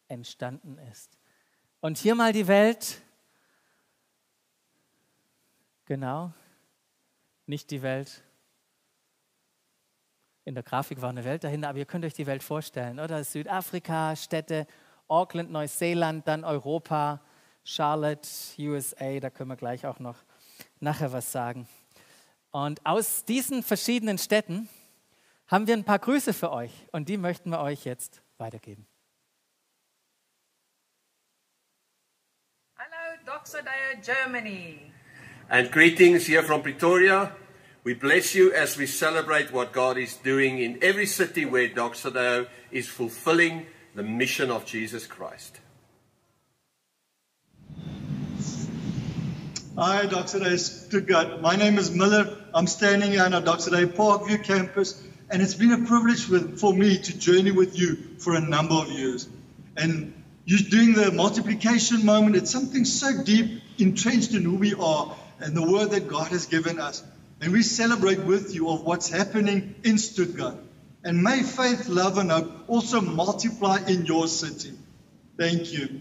entstanden 0.08 0.78
ist. 0.90 1.18
Und 1.80 1.98
hier 1.98 2.14
mal 2.14 2.32
die 2.32 2.46
Welt. 2.46 3.02
Genau, 5.84 6.32
nicht 7.46 7.70
die 7.70 7.82
Welt. 7.82 8.22
In 10.44 10.54
der 10.54 10.62
Grafik 10.62 11.00
war 11.02 11.10
eine 11.10 11.25
Welt 11.25 11.44
dahinter, 11.44 11.68
aber 11.68 11.78
ihr 11.78 11.86
könnt 11.86 12.04
euch 12.04 12.14
die 12.14 12.26
Welt 12.26 12.42
vorstellen, 12.42 12.98
oder? 12.98 13.22
Südafrika, 13.25 14.16
Städte, 14.16 14.66
Auckland, 15.08 15.50
Neuseeland, 15.50 16.26
dann 16.26 16.44
Europa, 16.44 17.20
Charlotte, 17.62 18.28
USA, 18.58 19.18
da 19.20 19.28
können 19.28 19.50
wir 19.50 19.56
gleich 19.56 19.86
auch 19.86 19.98
noch 19.98 20.16
nachher 20.80 21.12
was 21.12 21.30
sagen. 21.30 21.68
Und 22.56 22.80
aus 22.86 23.26
diesen 23.26 23.62
verschiedenen 23.62 24.16
Städten 24.16 24.70
haben 25.46 25.66
wir 25.66 25.75
ein 25.75 25.84
paar 25.84 25.98
Grüße 25.98 26.32
für 26.32 26.50
euch 26.52 26.72
und 26.90 27.10
die 27.10 27.18
möchten 27.18 27.50
wir 27.50 27.60
euch 27.60 27.84
jetzt 27.84 28.22
weitergeben. 28.38 28.86
Doxodeo, 33.26 34.00
Germany. 34.02 34.90
And 35.50 35.70
greetings 35.70 36.26
here 36.26 36.42
from 36.42 36.62
Pretoria. 36.62 37.36
We 37.84 37.94
bless 37.94 38.34
you 38.34 38.50
as 38.52 38.78
we 38.78 38.86
celebrate 38.86 39.52
what 39.52 39.75
God 39.75 39.98
is 39.98 40.16
doing 40.22 40.58
in 40.58 40.80
every 40.80 41.06
city 41.06 41.44
where 41.44 41.68
Doxodeo 41.68 42.46
is 42.70 42.88
fulfilling 42.88 43.66
the 43.94 44.02
mission 44.02 44.50
of 44.50 44.64
Jesus 44.64 45.06
Christ. 45.06 45.60
Hi, 49.78 50.06
Doxodeo 50.06 50.59
Stuttgart. 50.59 51.42
My 51.42 51.54
name 51.54 51.76
is 51.76 51.90
Miller. 51.90 52.35
I'm 52.54 52.66
standing 52.66 53.11
here 53.11 53.23
on 53.25 53.35
our 53.35 53.42
Doxodeo 53.42 53.85
Parkview 53.95 54.42
campus, 54.42 55.02
and 55.28 55.42
it's 55.42 55.52
been 55.52 55.71
a 55.71 55.87
privilege 55.87 56.30
with, 56.30 56.59
for 56.59 56.73
me 56.73 56.97
to 56.97 57.18
journey 57.18 57.50
with 57.50 57.78
you 57.78 58.16
for 58.18 58.35
a 58.35 58.40
number 58.40 58.73
of 58.73 58.90
years. 58.90 59.28
And 59.76 60.14
you're 60.47 60.66
doing 60.71 60.95
the 60.95 61.12
multiplication 61.12 62.06
moment. 62.06 62.37
It's 62.37 62.50
something 62.50 62.87
so 62.87 63.23
deep 63.23 63.61
entrenched 63.76 64.33
in 64.33 64.45
who 64.45 64.54
we 64.54 64.73
are 64.73 65.14
and 65.40 65.54
the 65.54 65.71
word 65.71 65.90
that 65.90 66.09
God 66.09 66.28
has 66.28 66.47
given 66.47 66.80
us. 66.80 67.04
And 67.42 67.52
we 67.52 67.61
celebrate 67.61 68.21
with 68.21 68.54
you 68.54 68.71
of 68.71 68.83
what's 68.83 69.11
happening 69.11 69.75
in 69.85 69.99
Stuttgart. 69.99 70.56
And 71.04 71.23
may 71.23 71.42
faith, 71.42 71.87
love, 71.88 72.16
and 72.16 72.30
hope 72.30 72.50
also 72.66 73.02
multiply 73.02 73.80
in 73.87 74.06
your 74.06 74.26
city. 74.26 74.73
Thank 75.38 75.71
you. 75.75 76.00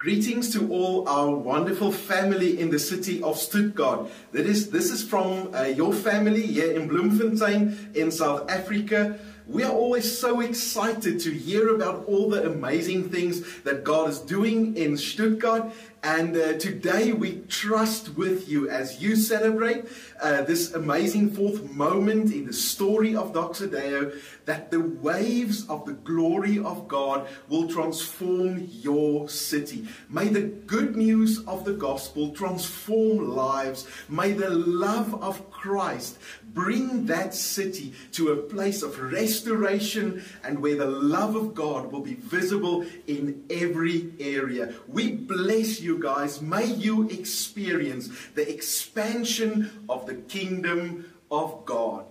Greetings 0.00 0.50
to 0.54 0.66
all 0.72 1.06
our 1.06 1.28
wonderful 1.28 1.92
family 1.92 2.58
in 2.58 2.70
the 2.70 2.78
city 2.78 3.22
of 3.22 3.36
Stuttgart. 3.36 4.10
That 4.32 4.46
is, 4.46 4.70
this 4.70 4.90
is 4.90 5.04
from 5.04 5.54
uh, 5.54 5.64
your 5.64 5.92
family 5.92 6.40
here 6.40 6.72
in 6.72 6.88
Bloemfontein 6.88 7.90
in 7.94 8.10
South 8.10 8.50
Africa. 8.50 9.18
We 9.46 9.62
are 9.62 9.70
always 9.70 10.18
so 10.18 10.40
excited 10.40 11.20
to 11.20 11.30
hear 11.30 11.74
about 11.74 12.06
all 12.06 12.30
the 12.30 12.46
amazing 12.46 13.10
things 13.10 13.60
that 13.64 13.84
God 13.84 14.08
is 14.08 14.20
doing 14.20 14.74
in 14.74 14.96
Stuttgart. 14.96 15.70
And 16.02 16.34
uh, 16.34 16.54
today 16.54 17.12
we 17.12 17.42
trust 17.48 18.16
with 18.16 18.48
you 18.48 18.70
as 18.70 19.02
you 19.02 19.16
celebrate 19.16 19.84
uh, 20.22 20.42
this 20.42 20.72
amazing 20.72 21.32
fourth 21.32 21.70
moment 21.72 22.32
in 22.32 22.46
the 22.46 22.54
story 22.54 23.14
of 23.14 23.34
Doxodeo 23.34 24.18
that 24.46 24.70
the 24.70 24.80
waves 24.80 25.68
of 25.68 25.84
the 25.84 25.92
glory 25.92 26.58
of 26.58 26.88
God 26.88 27.28
will 27.50 27.68
transform 27.68 28.66
your 28.70 29.28
city. 29.28 29.88
May 30.08 30.28
the 30.28 30.40
good 30.40 30.96
news 30.96 31.44
of 31.46 31.66
the 31.66 31.74
gospel 31.74 32.30
transform 32.30 33.36
lives. 33.36 33.86
May 34.08 34.32
the 34.32 34.50
love 34.50 35.22
of 35.22 35.50
Christ 35.50 36.18
bring 36.54 37.06
that 37.06 37.34
city 37.34 37.92
to 38.12 38.32
a 38.32 38.36
place 38.36 38.82
of 38.82 38.98
restoration 38.98 40.24
and 40.42 40.60
where 40.60 40.76
the 40.76 40.86
love 40.86 41.36
of 41.36 41.54
God 41.54 41.92
will 41.92 42.00
be 42.00 42.14
visible 42.14 42.86
in 43.06 43.44
every 43.50 44.12
area. 44.18 44.74
We 44.88 45.12
bless 45.12 45.80
you 45.80 45.89
guys. 45.98 46.40
May 46.40 46.66
you 46.66 47.08
experience 47.08 48.10
the 48.34 48.48
expansion 48.48 49.84
of 49.88 50.06
the 50.06 50.14
kingdom 50.14 51.12
of 51.30 51.64
God. 51.64 52.04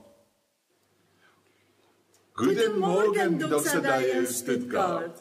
Guten 2.34 2.80
Morgen, 2.80 3.38
Doxodeo 3.40 4.26
Stuttgart. 4.26 5.20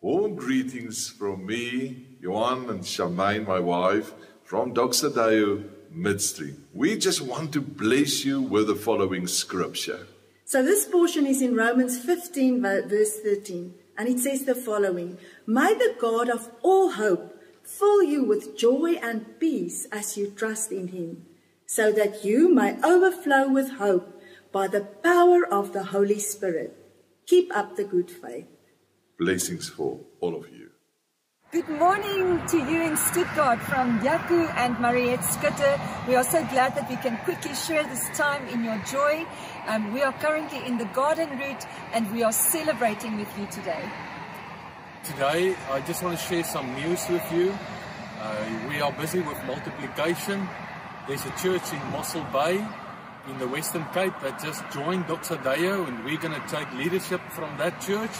Warm 0.00 0.34
greetings 0.34 1.08
from 1.08 1.46
me, 1.46 2.06
Johan 2.20 2.68
and 2.70 2.80
Shamaine, 2.82 3.46
my 3.46 3.60
wife, 3.60 4.12
from 4.42 4.74
Doxodeo 4.74 5.64
Midstream. 5.90 6.64
We 6.72 6.98
just 6.98 7.20
want 7.20 7.52
to 7.52 7.60
bless 7.60 8.24
you 8.24 8.40
with 8.40 8.66
the 8.66 8.74
following 8.74 9.26
scripture. 9.26 10.06
So 10.44 10.62
this 10.62 10.86
portion 10.86 11.26
is 11.26 11.40
in 11.40 11.54
Romans 11.54 11.98
15, 11.98 12.60
verse 12.60 13.18
13, 13.20 13.74
and 13.96 14.08
it 14.08 14.18
says 14.18 14.44
the 14.44 14.54
following 14.54 15.18
May 15.46 15.74
the 15.74 15.94
God 15.98 16.28
of 16.28 16.50
all 16.62 16.92
hope 16.92 17.33
fill 17.64 18.02
you 18.02 18.22
with 18.24 18.56
joy 18.56 18.94
and 19.02 19.38
peace 19.40 19.86
as 19.90 20.16
you 20.16 20.30
trust 20.30 20.70
in 20.70 20.88
him, 20.88 21.26
so 21.66 21.90
that 21.92 22.24
you 22.24 22.54
may 22.54 22.76
overflow 22.82 23.48
with 23.48 23.72
hope 23.72 24.20
by 24.52 24.68
the 24.68 24.82
power 24.82 25.44
of 25.46 25.72
the 25.72 25.84
Holy 25.84 26.18
Spirit. 26.18 26.76
Keep 27.26 27.56
up 27.56 27.76
the 27.76 27.84
good 27.84 28.10
faith. 28.10 28.46
Blessings 29.18 29.68
for 29.68 30.00
all 30.20 30.34
of 30.36 30.50
you. 30.50 30.70
Good 31.54 31.68
morning 31.68 32.44
to 32.48 32.58
you 32.58 32.82
in 32.82 32.96
Stuttgart 32.96 33.60
from 33.60 34.00
Yaku 34.00 34.52
and 34.56 34.76
Mariette 34.80 35.20
Skutter. 35.20 35.78
We 36.08 36.16
are 36.16 36.24
so 36.24 36.44
glad 36.46 36.74
that 36.74 36.90
we 36.90 36.96
can 36.96 37.16
quickly 37.18 37.54
share 37.54 37.84
this 37.84 38.08
time 38.18 38.48
in 38.48 38.64
your 38.64 38.78
joy. 38.90 39.24
Um, 39.68 39.94
we 39.94 40.02
are 40.02 40.12
currently 40.14 40.66
in 40.66 40.78
the 40.78 40.86
garden 40.86 41.38
route 41.38 41.64
and 41.92 42.12
we 42.12 42.24
are 42.24 42.32
celebrating 42.32 43.16
with 43.16 43.38
you 43.38 43.46
today. 43.52 43.88
Today, 45.04 45.54
I 45.70 45.82
just 45.82 46.02
want 46.02 46.18
to 46.18 46.24
share 46.24 46.42
some 46.44 46.74
news 46.76 47.06
with 47.10 47.30
you. 47.30 47.54
Uh, 48.18 48.68
we 48.70 48.80
are 48.80 48.90
busy 48.90 49.20
with 49.20 49.36
multiplication. 49.44 50.48
There's 51.06 51.26
a 51.26 51.30
church 51.32 51.74
in 51.74 51.90
Mossel 51.90 52.24
Bay 52.32 52.66
in 53.28 53.38
the 53.38 53.46
Western 53.46 53.84
Cape 53.92 54.14
that 54.22 54.42
just 54.42 54.64
joined 54.72 55.06
Dr. 55.06 55.36
Doxadeo, 55.36 55.86
and 55.86 56.02
we're 56.06 56.16
going 56.16 56.32
to 56.32 56.48
take 56.48 56.72
leadership 56.72 57.20
from 57.32 57.54
that 57.58 57.82
church. 57.82 58.12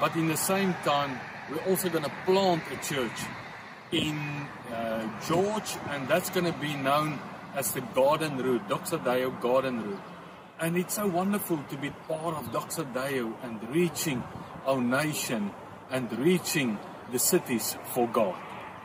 But 0.00 0.16
in 0.16 0.28
the 0.28 0.36
same 0.38 0.72
time, 0.84 1.20
we're 1.50 1.70
also 1.70 1.90
going 1.90 2.04
to 2.04 2.12
plant 2.24 2.62
a 2.72 2.82
church 2.82 3.20
in 3.90 4.16
uh, 4.72 5.06
George, 5.28 5.76
and 5.90 6.08
that's 6.08 6.30
going 6.30 6.50
to 6.50 6.58
be 6.58 6.74
known 6.74 7.18
as 7.54 7.72
the 7.72 7.82
Garden 7.94 8.38
Route, 8.38 8.66
Doxadeo 8.70 9.38
Garden 9.42 9.84
Route. 9.84 10.00
And 10.60 10.78
it's 10.78 10.94
so 10.94 11.06
wonderful 11.08 11.62
to 11.68 11.76
be 11.76 11.90
part 12.08 12.36
of 12.36 12.50
Dr. 12.52 12.84
Doxadeo 12.84 13.34
and 13.42 13.68
reaching 13.68 14.22
our 14.64 14.80
nation 14.80 15.50
and 15.92 16.10
reaching 16.18 16.78
the 17.12 17.18
cities 17.18 17.76
for 17.92 18.08
God. 18.08 18.34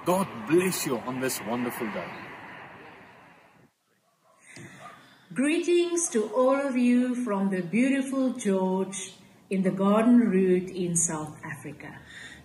God 0.06 0.28
bless 0.50 0.86
you 0.86 1.00
on 1.00 1.22
this 1.22 1.40
wonderful 1.48 1.88
day. 1.88 2.12
Greetings 5.34 6.10
to 6.10 6.28
all 6.36 6.56
of 6.56 6.76
you 6.76 7.16
from 7.16 7.50
the 7.50 7.62
beautiful 7.62 8.34
George 8.34 9.14
in 9.50 9.64
the 9.64 9.72
Garden 9.72 10.20
Route 10.20 10.70
in 10.70 10.96
South 10.96 11.36
Africa. 11.46 11.96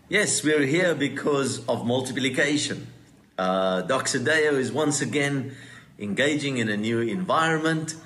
Yes, 0.09 0.45
we're 0.45 0.67
here 0.67 0.95
because 0.95 1.67
of 1.67 1.85
multiplication. 1.85 2.87
Uh, 3.39 3.83
Doxadeo 3.83 4.53
is 4.55 4.71
once 4.71 5.01
again 5.01 5.57
engaging 5.99 6.59
in 6.59 6.69
a 6.69 6.77
new 6.77 7.01
environment. 7.01 7.97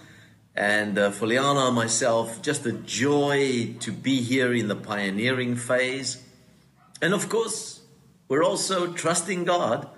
And 0.55 0.99
uh, 0.99 1.11
for 1.11 1.27
Liana 1.27 1.67
and 1.67 1.75
myself, 1.75 2.41
just 2.41 2.65
a 2.65 2.73
joy 2.73 3.75
to 3.81 3.93
be 3.93 4.23
here 4.23 4.55
in 4.55 4.69
the 4.69 4.77
pioneering 4.77 5.57
phase. 5.57 6.26
And 7.01 7.13
of 7.13 7.29
course, 7.29 7.81
we're 8.29 8.45
also 8.45 8.93
trusting 8.93 9.45
God 9.45 9.89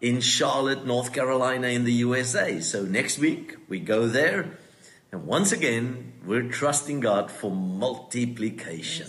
in 0.00 0.20
Charlotte, 0.20 0.86
North 0.86 1.12
Carolina, 1.12 1.68
in 1.68 1.84
the 1.84 1.92
USA. 1.92 2.60
So 2.60 2.82
next 2.82 3.18
week 3.18 3.56
we 3.68 3.80
go 3.80 4.06
there. 4.06 4.58
And 5.10 5.26
once 5.26 5.52
again, 5.52 6.12
we're 6.24 6.48
trusting 6.48 7.00
God 7.00 7.30
for 7.30 7.50
multiplication. 7.50 9.08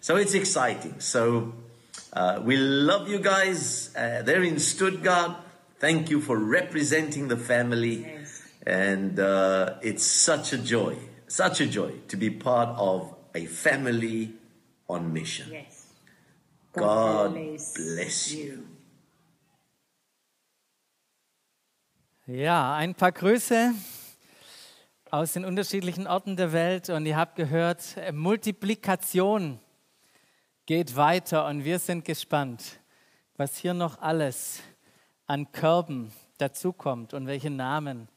So 0.00 0.16
it's 0.16 0.34
exciting. 0.34 1.00
So 1.00 1.54
uh, 2.12 2.40
we 2.44 2.56
love 2.56 3.08
you 3.08 3.18
guys. 3.18 3.90
Uh, 3.96 4.22
they're 4.22 4.42
in 4.42 4.58
Stuttgart. 4.58 5.36
Thank 5.78 6.10
you 6.10 6.20
for 6.20 6.38
representing 6.38 7.28
the 7.28 7.36
family. 7.36 8.06
And 8.66 9.18
uh, 9.18 9.74
it's 9.82 10.04
such 10.04 10.52
a 10.52 10.58
joy, 10.58 10.96
such 11.26 11.60
a 11.60 11.66
joy 11.66 11.92
to 12.08 12.16
be 12.16 12.30
part 12.30 12.76
of 12.78 13.14
a 13.34 13.46
family 13.46 14.34
on 14.88 15.12
mission. 15.12 15.48
Yes. 15.50 15.73
God 16.74 17.34
bless 17.74 18.32
you. 18.32 18.64
Ja, 22.26 22.74
ein 22.74 22.96
paar 22.96 23.12
Grüße 23.12 23.72
aus 25.08 25.34
den 25.34 25.44
unterschiedlichen 25.44 26.08
Orten 26.08 26.36
der 26.36 26.52
Welt 26.52 26.90
und 26.90 27.06
ihr 27.06 27.16
habt 27.16 27.36
gehört, 27.36 27.96
äh, 27.96 28.10
Multiplikation 28.10 29.60
geht 30.66 30.96
weiter 30.96 31.46
und 31.46 31.64
wir 31.64 31.78
sind 31.78 32.04
gespannt, 32.04 32.80
was 33.36 33.56
hier 33.56 33.74
noch 33.74 34.00
alles 34.00 34.60
an 35.26 35.52
Körben 35.52 36.10
dazukommt 36.38 37.14
und 37.14 37.28
welche 37.28 37.50
Namen 37.50 38.08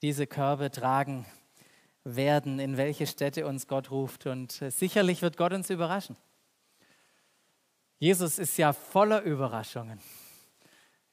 diese 0.00 0.26
Körbe 0.26 0.70
tragen 0.70 1.26
werden, 2.04 2.58
in 2.58 2.78
welche 2.78 3.06
Städte 3.06 3.46
uns 3.46 3.66
Gott 3.66 3.90
ruft. 3.90 4.24
Und 4.26 4.62
äh, 4.62 4.70
sicherlich 4.70 5.20
wird 5.20 5.36
Gott 5.36 5.52
uns 5.52 5.68
überraschen. 5.68 6.16
Jesus 7.98 8.38
ist 8.38 8.56
ja 8.56 8.72
voller 8.72 9.22
Überraschungen. 9.22 10.00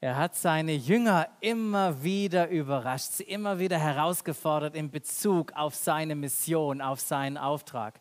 Er 0.02 0.17
hat 0.17 0.36
seine 0.36 0.74
Jünger 0.74 1.28
immer 1.41 2.04
wieder 2.04 2.50
überrascht, 2.50 3.13
sie 3.13 3.24
immer 3.24 3.58
wieder 3.58 3.80
herausgefordert 3.80 4.76
in 4.76 4.91
Bezug 4.91 5.54
auf 5.54 5.74
seine 5.74 6.13
Mission, 6.13 6.82
auf 6.82 7.00
seinen 7.00 7.38
Auftrag. 7.38 8.00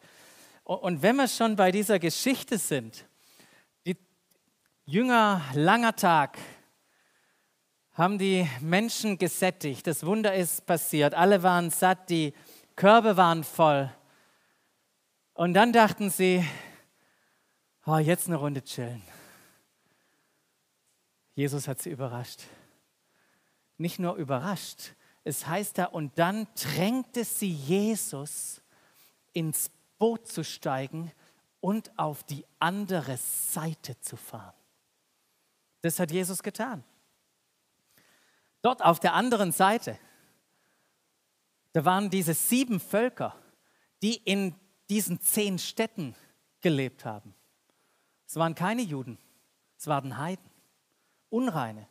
Und- 0.64 1.00
wenn 1.02 1.16
wir 1.16 1.28
schon 1.28 1.56
bei 1.56 1.70
dieser 1.70 1.98
Geschichte 1.98 2.58
sind, 2.58 3.06
die 3.86 3.96
Jünger, 4.84 5.40
langer 5.54 5.96
Tag, 5.96 6.36
haben 7.94 8.18
die 8.18 8.46
Menschen 8.60 9.16
gesättigt. 9.16 9.86
Das 9.86 10.04
Wunder 10.04 10.34
ist 10.34 10.66
passiert. 10.66 11.14
Alle 11.14 11.42
waren 11.42 11.70
satt, 11.70 12.10
die 12.10 12.34
Körbe 12.76 13.16
waren 13.16 13.44
voll. 13.44 13.90
Und 15.32 15.54
dann 15.54 15.72
dachten 15.72 16.10
sie, 16.10 16.44
oh, 17.86 17.98
jetzt 17.98 18.26
eine 18.26 18.36
Runde 18.36 18.62
chillen. 18.62 19.02
Jesus 21.34 21.66
hat 21.66 21.80
sie 21.82 21.90
überrascht. 21.90 22.42
Nicht 23.76 23.98
nur 23.98 24.14
überrascht, 24.14 24.94
es 25.24 25.46
heißt 25.46 25.78
da, 25.78 25.86
und 25.86 26.18
dann 26.18 26.46
drängte 26.54 27.24
sie 27.24 27.50
Jesus 27.50 28.62
ins 29.32 29.70
Boot 29.98 30.28
zu 30.28 30.44
steigen 30.44 31.10
und 31.60 31.98
auf 31.98 32.22
die 32.24 32.44
andere 32.58 33.16
Seite 33.16 33.98
zu 34.00 34.16
fahren. 34.16 34.54
Das 35.80 35.98
hat 35.98 36.10
Jesus 36.10 36.42
getan. 36.42 36.84
Dort 38.62 38.82
auf 38.82 39.00
der 39.00 39.14
anderen 39.14 39.50
Seite, 39.52 39.98
da 41.72 41.84
waren 41.84 42.10
diese 42.10 42.34
sieben 42.34 42.80
Völker, 42.80 43.34
die 44.02 44.16
in 44.16 44.54
diesen 44.88 45.20
zehn 45.20 45.58
Städten 45.58 46.14
gelebt 46.60 47.04
haben. 47.04 47.34
Es 48.34 48.38
waren 48.40 48.56
keine 48.56 48.82
Juden, 48.82 49.16
es 49.78 49.86
waren 49.86 50.18
Heiden, 50.18 50.50
Unreine. 51.30 51.86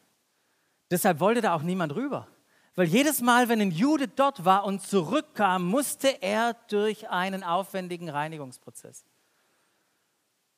Deshalb 0.91 1.21
wollte 1.21 1.39
da 1.39 1.55
auch 1.55 1.61
niemand 1.61 1.95
rüber. 1.95 2.27
Weil 2.75 2.87
jedes 2.87 3.21
Mal, 3.21 3.47
wenn 3.47 3.61
ein 3.61 3.71
Jude 3.71 4.09
dort 4.09 4.43
war 4.43 4.65
und 4.65 4.81
zurückkam, 4.81 5.63
musste 5.63 6.21
er 6.21 6.55
durch 6.67 7.09
einen 7.09 7.45
aufwendigen 7.45 8.09
Reinigungsprozess. 8.09 9.05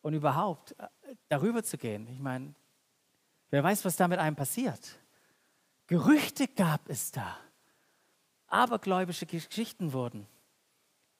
Und 0.01 0.15
überhaupt 0.15 0.71
äh, 0.79 0.87
darüber 1.29 1.61
zu 1.61 1.77
gehen, 1.77 2.07
ich 2.07 2.19
meine, 2.19 2.55
wer 3.51 3.63
weiß, 3.63 3.85
was 3.85 3.95
da 3.95 4.07
mit 4.07 4.17
einem 4.17 4.35
passiert. 4.35 4.97
Gerüchte 5.85 6.47
gab 6.47 6.89
es 6.89 7.11
da. 7.11 7.37
Abergläubische 8.47 9.27
Geschichten 9.27 9.93
wurden 9.93 10.25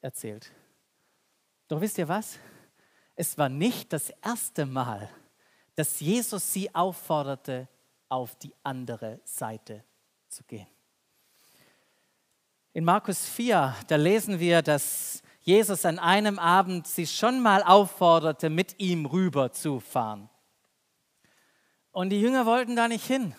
erzählt. 0.00 0.50
Doch 1.68 1.80
wisst 1.80 1.98
ihr 1.98 2.08
was? 2.08 2.40
Es 3.16 3.38
war 3.38 3.48
nicht 3.48 3.92
das 3.92 4.10
erste 4.22 4.66
Mal, 4.66 5.08
dass 5.74 6.00
Jesus 6.00 6.52
sie 6.52 6.72
aufforderte, 6.74 7.66
auf 8.08 8.36
die 8.36 8.54
andere 8.62 9.20
Seite 9.24 9.82
zu 10.28 10.44
gehen. 10.44 10.66
In 12.72 12.84
Markus 12.84 13.26
4, 13.26 13.74
da 13.88 13.96
lesen 13.96 14.38
wir, 14.38 14.62
dass 14.62 15.22
Jesus 15.40 15.84
an 15.86 15.98
einem 15.98 16.38
Abend 16.38 16.86
sie 16.86 17.06
schon 17.06 17.40
mal 17.40 17.62
aufforderte, 17.62 18.50
mit 18.50 18.78
ihm 18.78 19.06
rüber 19.06 19.50
zu 19.50 19.80
fahren. 19.80 20.28
Und 21.90 22.10
die 22.10 22.20
Jünger 22.20 22.44
wollten 22.44 22.76
da 22.76 22.86
nicht 22.86 23.06
hin. 23.06 23.34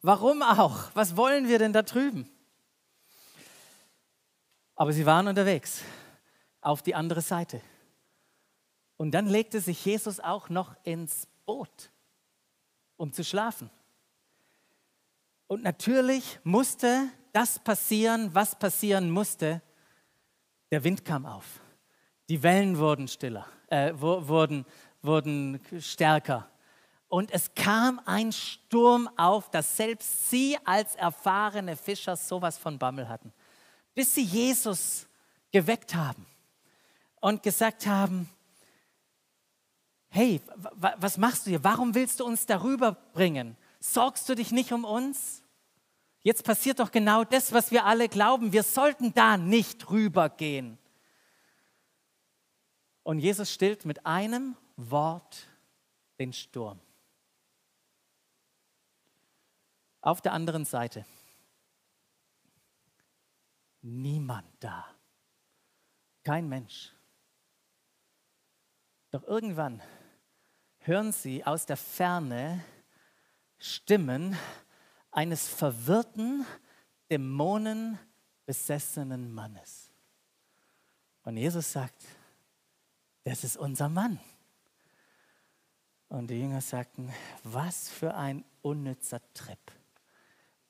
Warum 0.00 0.42
auch? 0.42 0.90
Was 0.94 1.16
wollen 1.16 1.48
wir 1.48 1.58
denn 1.58 1.74
da 1.74 1.82
drüben? 1.82 2.28
Aber 4.74 4.92
sie 4.92 5.04
waren 5.04 5.28
unterwegs 5.28 5.82
auf 6.62 6.80
die 6.80 6.94
andere 6.94 7.20
Seite. 7.20 7.60
Und 9.02 9.10
dann 9.10 9.26
legte 9.26 9.60
sich 9.60 9.84
Jesus 9.84 10.20
auch 10.20 10.48
noch 10.48 10.76
ins 10.84 11.26
Boot, 11.44 11.90
um 12.96 13.12
zu 13.12 13.24
schlafen. 13.24 13.68
Und 15.48 15.64
natürlich 15.64 16.38
musste 16.44 17.08
das 17.32 17.58
passieren, 17.58 18.32
was 18.32 18.56
passieren 18.56 19.10
musste. 19.10 19.60
Der 20.70 20.84
Wind 20.84 21.04
kam 21.04 21.26
auf. 21.26 21.60
Die 22.28 22.44
Wellen 22.44 22.78
wurden 22.78 23.08
stiller, 23.08 23.48
äh, 23.66 23.92
wu- 23.92 24.28
wurden, 24.28 24.64
wurden 25.02 25.60
stärker. 25.80 26.48
Und 27.08 27.32
es 27.32 27.52
kam 27.56 28.00
ein 28.06 28.30
Sturm 28.30 29.10
auf, 29.16 29.50
dass 29.50 29.76
selbst 29.76 30.30
sie 30.30 30.56
als 30.64 30.94
erfahrene 30.94 31.74
Fischer 31.74 32.14
sowas 32.14 32.56
von 32.56 32.78
Bammel 32.78 33.08
hatten. 33.08 33.32
Bis 33.96 34.14
sie 34.14 34.22
Jesus 34.22 35.08
geweckt 35.50 35.92
haben 35.92 36.24
und 37.20 37.42
gesagt 37.42 37.84
haben, 37.84 38.28
hey, 40.12 40.40
was 40.76 41.16
machst 41.16 41.46
du 41.46 41.50
hier? 41.50 41.64
Warum 41.64 41.94
willst 41.94 42.20
du 42.20 42.26
uns 42.26 42.44
darüber 42.44 42.92
bringen? 42.92 43.56
Sorgst 43.80 44.28
du 44.28 44.34
dich 44.34 44.52
nicht 44.52 44.72
um 44.72 44.84
uns? 44.84 45.42
Jetzt 46.20 46.44
passiert 46.44 46.80
doch 46.80 46.92
genau 46.92 47.24
das, 47.24 47.52
was 47.52 47.70
wir 47.70 47.86
alle 47.86 48.08
glauben. 48.08 48.52
Wir 48.52 48.62
sollten 48.62 49.14
da 49.14 49.36
nicht 49.38 49.90
rübergehen. 49.90 50.78
Und 53.02 53.18
Jesus 53.18 53.50
stillt 53.50 53.86
mit 53.86 54.04
einem 54.06 54.54
Wort 54.76 55.48
den 56.18 56.32
Sturm. 56.32 56.78
Auf 60.02 60.20
der 60.20 60.32
anderen 60.32 60.66
Seite 60.66 61.06
niemand 63.80 64.46
da. 64.60 64.86
Kein 66.22 66.48
Mensch. 66.48 66.92
Doch 69.10 69.24
irgendwann 69.24 69.82
hören 70.84 71.12
sie 71.12 71.44
aus 71.44 71.66
der 71.66 71.76
Ferne 71.76 72.64
Stimmen 73.58 74.36
eines 75.10 75.48
verwirrten, 75.48 76.46
dämonenbesessenen 77.10 79.32
Mannes. 79.32 79.90
Und 81.24 81.36
Jesus 81.36 81.70
sagt, 81.70 82.02
das 83.24 83.44
ist 83.44 83.56
unser 83.56 83.88
Mann. 83.88 84.18
Und 86.08 86.28
die 86.28 86.40
Jünger 86.40 86.60
sagten, 86.60 87.12
was 87.44 87.88
für 87.88 88.14
ein 88.14 88.44
unnützer 88.62 89.20
Trip. 89.32 89.58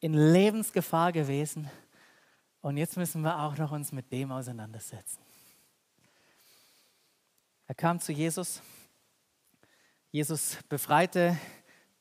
In 0.01 0.15
Lebensgefahr 0.15 1.13
gewesen. 1.13 1.71
Und 2.61 2.77
jetzt 2.77 2.97
müssen 2.97 3.23
wir 3.23 3.41
auch 3.41 3.57
noch 3.57 3.73
uns 3.73 3.93
mit 3.93 4.13
dem 4.13 4.31
auseinandersetzen. 4.31 5.21
Er 7.67 7.75
kam 7.75 7.99
zu 7.99 8.13
Jesus. 8.13 8.61
Jesus 10.15 10.59
befreite 10.69 11.39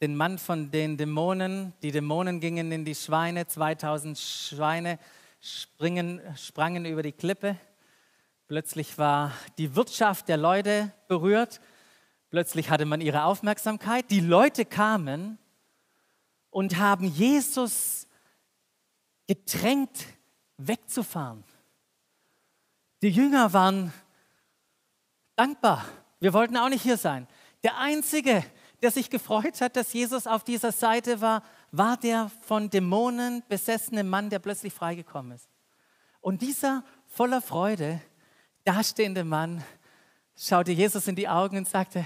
den 0.01 0.17
Mann 0.17 0.37
von 0.37 0.69
den 0.69 0.97
Dämonen. 0.97 1.71
Die 1.81 1.93
Dämonen 1.93 2.41
gingen 2.41 2.69
in 2.73 2.83
die 2.83 2.93
Schweine. 2.93 3.47
2000 3.47 4.19
Schweine 4.19 4.99
springen, 5.39 6.19
sprangen 6.35 6.83
über 6.83 7.03
die 7.03 7.13
Klippe. 7.13 7.55
Plötzlich 8.47 8.97
war 8.97 9.31
die 9.57 9.77
Wirtschaft 9.77 10.27
der 10.27 10.35
Leute 10.35 10.91
berührt. 11.07 11.61
Plötzlich 12.29 12.69
hatte 12.69 12.83
man 12.83 12.99
ihre 12.99 13.23
Aufmerksamkeit. 13.23 14.11
Die 14.11 14.19
Leute 14.19 14.65
kamen 14.65 15.37
und 16.49 16.75
haben 16.75 17.05
Jesus 17.05 18.07
gedrängt, 19.25 20.05
wegzufahren. 20.57 21.45
Die 23.03 23.09
Jünger 23.09 23.53
waren 23.53 23.93
dankbar. 25.37 25.85
Wir 26.19 26.33
wollten 26.33 26.57
auch 26.57 26.67
nicht 26.67 26.83
hier 26.83 26.97
sein. 26.97 27.25
Der 27.63 27.77
Einzige, 27.77 28.43
der 28.81 28.91
sich 28.91 29.09
gefreut 29.09 29.61
hat, 29.61 29.75
dass 29.75 29.93
Jesus 29.93 30.25
auf 30.25 30.43
dieser 30.43 30.71
Seite 30.71 31.21
war, 31.21 31.43
war 31.71 31.97
der 31.97 32.29
von 32.41 32.69
Dämonen 32.69 33.43
besessene 33.47 34.03
Mann, 34.03 34.29
der 34.29 34.39
plötzlich 34.39 34.73
freigekommen 34.73 35.33
ist. 35.33 35.49
Und 36.19 36.41
dieser 36.41 36.83
voller 37.07 37.41
Freude 37.41 38.01
dastehende 38.63 39.23
Mann 39.23 39.63
schaute 40.35 40.71
Jesus 40.71 41.07
in 41.07 41.15
die 41.15 41.29
Augen 41.29 41.57
und 41.57 41.67
sagte, 41.67 42.05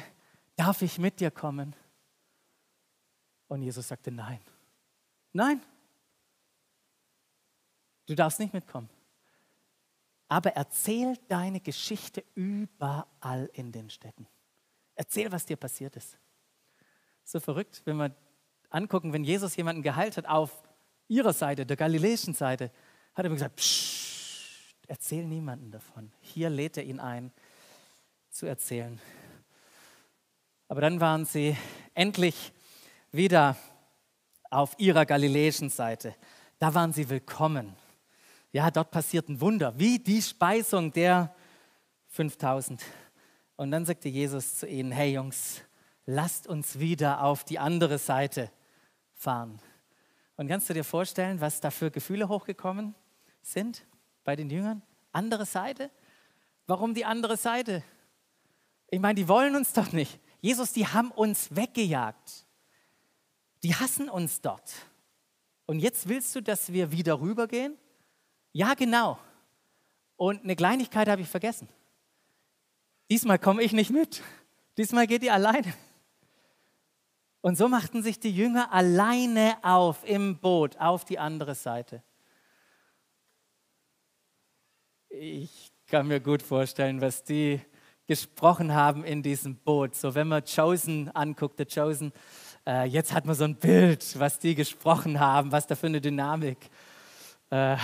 darf 0.55 0.81
ich 0.81 0.99
mit 0.99 1.19
dir 1.19 1.31
kommen? 1.31 1.75
Und 3.47 3.61
Jesus 3.61 3.87
sagte, 3.87 4.11
nein, 4.11 4.39
nein, 5.33 5.61
du 8.07 8.15
darfst 8.15 8.39
nicht 8.39 8.53
mitkommen. 8.53 8.89
Aber 10.27 10.51
erzähl 10.51 11.17
deine 11.27 11.59
Geschichte 11.59 12.23
überall 12.33 13.49
in 13.53 13.71
den 13.71 13.89
Städten. 13.89 14.27
Erzähl, 14.95 15.31
was 15.31 15.45
dir 15.45 15.57
passiert 15.57 15.95
ist. 15.95 16.17
So 17.23 17.39
verrückt, 17.39 17.81
wenn 17.85 17.97
wir 17.97 18.15
angucken, 18.69 19.13
wenn 19.13 19.23
Jesus 19.23 19.55
jemanden 19.55 19.81
geheilt 19.81 20.17
hat 20.17 20.27
auf 20.27 20.63
ihrer 21.07 21.33
Seite, 21.33 21.65
der 21.65 21.77
galiläischen 21.77 22.33
Seite, 22.33 22.71
hat 23.13 23.25
er 23.25 23.29
mir 23.29 23.35
gesagt, 23.35 23.57
Psst, 23.57 24.87
erzähl 24.87 25.25
niemanden 25.25 25.71
davon. 25.71 26.11
Hier 26.21 26.49
lädt 26.49 26.77
er 26.77 26.83
ihn 26.83 26.99
ein, 26.99 27.31
zu 28.29 28.45
erzählen. 28.45 28.99
Aber 30.67 30.81
dann 30.81 30.99
waren 30.99 31.25
sie 31.25 31.55
endlich 31.93 32.51
wieder 33.11 33.55
auf 34.49 34.75
ihrer 34.77 35.05
galiläischen 35.05 35.69
Seite. 35.69 36.15
Da 36.59 36.73
waren 36.73 36.93
sie 36.93 37.09
willkommen. 37.09 37.75
Ja, 38.51 38.71
dort 38.71 38.91
passiert 38.91 39.29
ein 39.29 39.41
Wunder, 39.41 39.77
wie 39.77 39.99
die 39.99 40.21
Speisung 40.21 40.91
der 40.91 41.35
5000. 42.07 42.83
Und 43.55 43.71
dann 43.71 43.85
sagte 43.85 44.09
Jesus 44.09 44.55
zu 44.55 44.67
ihnen, 44.67 44.91
hey 44.91 45.13
Jungs, 45.13 45.61
lasst 46.05 46.47
uns 46.47 46.79
wieder 46.79 47.23
auf 47.23 47.43
die 47.43 47.59
andere 47.59 47.97
Seite 47.97 48.51
fahren. 49.13 49.59
Und 50.37 50.47
kannst 50.47 50.69
du 50.69 50.73
dir 50.73 50.83
vorstellen, 50.83 51.39
was 51.39 51.61
da 51.61 51.71
für 51.71 51.91
Gefühle 51.91 52.27
hochgekommen 52.27 52.93
sind 53.41 53.85
bei 54.23 54.35
den 54.35 54.49
Jüngern? 54.49 54.81
Andere 55.11 55.45
Seite? 55.45 55.89
Warum 56.67 56.93
die 56.93 57.05
andere 57.05 57.37
Seite? 57.37 57.83
Ich 58.89 58.99
meine, 58.99 59.15
die 59.15 59.27
wollen 59.27 59.55
uns 59.55 59.71
doch 59.71 59.91
nicht. 59.91 60.19
Jesus, 60.41 60.73
die 60.73 60.85
haben 60.87 61.11
uns 61.11 61.55
weggejagt. 61.55 62.45
Die 63.63 63.73
hassen 63.73 64.09
uns 64.09 64.41
dort. 64.41 64.73
Und 65.65 65.79
jetzt 65.79 66.09
willst 66.09 66.35
du, 66.35 66.41
dass 66.41 66.71
wir 66.71 66.91
wieder 66.91 67.19
rübergehen? 67.19 67.77
Ja, 68.51 68.73
genau. 68.73 69.17
Und 70.17 70.43
eine 70.43 70.55
Kleinigkeit 70.55 71.07
habe 71.07 71.21
ich 71.21 71.27
vergessen. 71.27 71.67
Diesmal 73.09 73.39
komme 73.39 73.61
ich 73.61 73.71
nicht 73.71 73.91
mit. 73.91 74.23
Diesmal 74.77 75.07
geht 75.07 75.23
ihr 75.23 75.33
alleine. 75.33 75.73
Und 77.41 77.57
so 77.57 77.67
machten 77.67 78.01
sich 78.01 78.19
die 78.19 78.31
Jünger 78.31 78.73
alleine 78.73 79.57
auf 79.61 80.03
im 80.03 80.39
Boot 80.39 80.77
auf 80.79 81.05
die 81.05 81.19
andere 81.19 81.53
Seite. 81.53 82.01
Ich 85.09 85.71
kann 85.87 86.07
mir 86.07 86.19
gut 86.19 86.41
vorstellen, 86.41 87.01
was 87.01 87.23
die 87.23 87.61
gesprochen 88.07 88.73
haben 88.73 89.03
in 89.03 89.21
diesem 89.21 89.55
Boot. 89.55 89.95
So, 89.95 90.15
wenn 90.15 90.27
man 90.27 90.43
Chosen 90.43 91.09
anguckt, 91.15 91.59
der 91.59 91.67
Chosen, 91.67 92.11
äh, 92.65 92.85
jetzt 92.85 93.13
hat 93.13 93.25
man 93.25 93.35
so 93.35 93.43
ein 93.43 93.55
Bild, 93.55 94.19
was 94.19 94.39
die 94.39 94.55
gesprochen 94.55 95.19
haben, 95.19 95.51
was 95.51 95.67
da 95.67 95.75
für 95.75 95.87
eine 95.87 96.01
Dynamik 96.01 96.57
äh, 97.51 97.77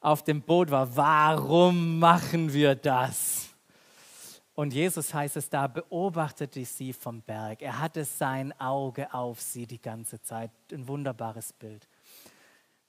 auf 0.00 0.22
dem 0.22 0.42
Boot 0.42 0.70
war. 0.70 0.96
Warum 0.96 1.98
machen 1.98 2.52
wir 2.52 2.76
das? 2.76 3.51
Und 4.54 4.74
Jesus 4.74 5.14
heißt 5.14 5.36
es 5.38 5.48
da, 5.48 5.66
beobachtete 5.66 6.64
sie 6.64 6.92
vom 6.92 7.22
Berg. 7.22 7.62
Er 7.62 7.78
hatte 7.78 8.04
sein 8.04 8.52
Auge 8.60 9.12
auf 9.14 9.40
sie 9.40 9.66
die 9.66 9.80
ganze 9.80 10.20
Zeit. 10.20 10.50
Ein 10.70 10.86
wunderbares 10.88 11.54
Bild. 11.54 11.88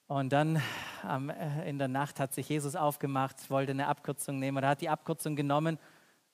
Und 0.08 0.34
dann 0.34 0.62
äh, 1.08 1.70
in 1.70 1.80
der 1.80 1.88
Nacht 1.88 2.20
hat 2.20 2.34
sich 2.34 2.50
Jesus 2.50 2.76
aufgemacht, 2.76 3.50
wollte 3.50 3.72
eine 3.72 3.88
Abkürzung 3.88 4.40
nehmen. 4.40 4.62
Er 4.62 4.72
hat 4.72 4.82
die 4.82 4.90
Abkürzung 4.90 5.36
genommen 5.38 5.80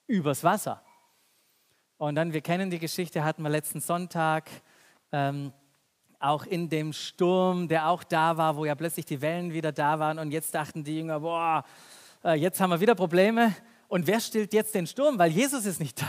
übers 0.07 0.43
Wasser. 0.43 0.81
Und 1.97 2.15
dann, 2.15 2.33
wir 2.33 2.41
kennen 2.41 2.71
die 2.71 2.79
Geschichte, 2.79 3.23
hatten 3.23 3.43
wir 3.43 3.49
letzten 3.49 3.81
Sonntag. 3.81 4.49
Ähm, 5.11 5.53
auch 6.17 6.45
in 6.45 6.69
dem 6.69 6.91
Sturm, 6.91 7.67
der 7.67 7.87
auch 7.89 8.03
da 8.03 8.35
war, 8.35 8.55
wo 8.55 8.65
ja 8.65 8.75
plötzlich 8.75 9.05
die 9.05 9.21
Wellen 9.21 9.53
wieder 9.53 9.71
da 9.71 9.99
waren 9.99 10.19
und 10.19 10.31
jetzt 10.31 10.53
dachten 10.53 10.83
die 10.83 10.97
Jünger, 10.97 11.21
boah, 11.21 11.63
äh, 12.23 12.33
jetzt 12.33 12.59
haben 12.59 12.71
wir 12.71 12.81
wieder 12.81 12.95
Probleme 12.95 13.55
und 13.89 14.07
wer 14.07 14.21
stillt 14.21 14.53
jetzt 14.53 14.73
den 14.73 14.87
Sturm, 14.87 15.19
weil 15.19 15.31
Jesus 15.31 15.65
ist 15.65 15.79
nicht 15.79 16.01
da. 16.01 16.07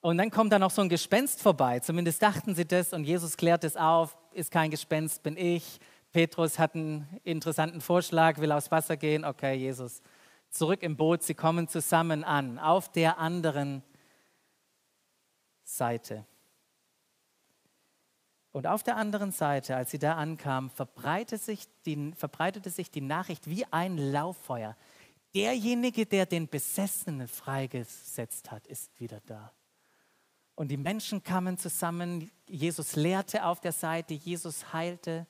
Und 0.00 0.18
dann 0.18 0.30
kommt 0.30 0.52
da 0.52 0.58
noch 0.58 0.72
so 0.72 0.82
ein 0.82 0.88
Gespenst 0.88 1.40
vorbei, 1.40 1.78
zumindest 1.78 2.20
dachten 2.20 2.56
sie 2.56 2.64
das 2.64 2.92
und 2.92 3.04
Jesus 3.04 3.36
klärt 3.36 3.62
es 3.62 3.76
auf, 3.76 4.16
ist 4.32 4.50
kein 4.50 4.70
Gespenst, 4.70 5.22
bin 5.22 5.36
ich. 5.36 5.78
Petrus 6.10 6.58
hat 6.58 6.74
einen 6.74 7.06
interessanten 7.22 7.80
Vorschlag, 7.80 8.38
will 8.38 8.50
aufs 8.50 8.70
Wasser 8.70 8.96
gehen, 8.96 9.24
okay, 9.24 9.54
Jesus, 9.54 10.02
zurück 10.50 10.82
im 10.82 10.96
Boot, 10.96 11.22
sie 11.22 11.34
kommen 11.34 11.68
zusammen 11.68 12.24
an, 12.24 12.58
auf 12.58 12.90
der 12.90 13.18
anderen 13.18 13.82
Seite. 15.62 16.26
Und 18.52 18.66
auf 18.66 18.82
der 18.82 18.96
anderen 18.96 19.32
Seite, 19.32 19.76
als 19.76 19.90
sie 19.90 19.98
da 19.98 20.16
ankamen, 20.16 20.70
verbreitete 20.70 21.38
sich, 21.38 21.66
die, 21.86 22.12
verbreitete 22.16 22.70
sich 22.70 22.90
die 22.90 23.00
Nachricht 23.00 23.48
wie 23.48 23.64
ein 23.70 23.96
Lauffeuer. 23.96 24.76
Derjenige, 25.34 26.04
der 26.04 26.26
den 26.26 26.46
Besessenen 26.46 27.26
freigesetzt 27.26 28.50
hat, 28.50 28.66
ist 28.66 28.98
wieder 29.00 29.20
da. 29.24 29.52
Und 30.54 30.68
die 30.68 30.76
Menschen 30.76 31.22
kamen 31.22 31.56
zusammen. 31.56 32.30
Jesus 32.46 32.96
lehrte 32.96 33.46
auf 33.46 33.60
der 33.60 33.72
Seite, 33.72 34.12
Jesus 34.12 34.72
heilte. 34.74 35.26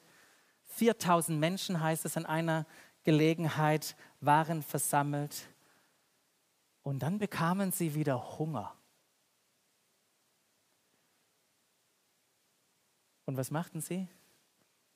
4000 0.64 1.38
Menschen, 1.38 1.80
heißt 1.80 2.04
es 2.04 2.16
an 2.16 2.26
einer 2.26 2.66
Gelegenheit, 3.04 3.94
waren 4.20 4.62
versammelt. 4.62 5.48
Und 6.82 7.00
dann 7.00 7.18
bekamen 7.18 7.70
sie 7.70 7.94
wieder 7.94 8.38
Hunger. 8.38 8.74
Und 13.24 13.36
was 13.36 13.52
machten 13.52 13.80
sie? 13.80 14.08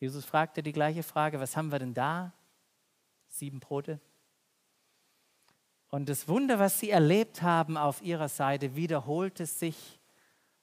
Jesus 0.01 0.25
fragte 0.25 0.65
die 0.65 0.73
gleiche 0.73 1.05
Frage, 1.05 1.39
was 1.39 1.57
haben 1.57 1.71
wir 1.71 1.79
denn 1.79 1.95
da? 1.95 2.33
Sieben 3.29 3.61
Brote 3.61 4.01
Und 5.97 6.11
das 6.11 6.29
Wunder, 6.29 6.59
was 6.59 6.79
sie 6.79 6.91
erlebt 6.91 7.41
haben 7.41 7.79
auf 7.79 8.03
ihrer 8.03 8.29
Seite, 8.29 8.77
wiederholte 8.77 9.47
sich 9.47 9.99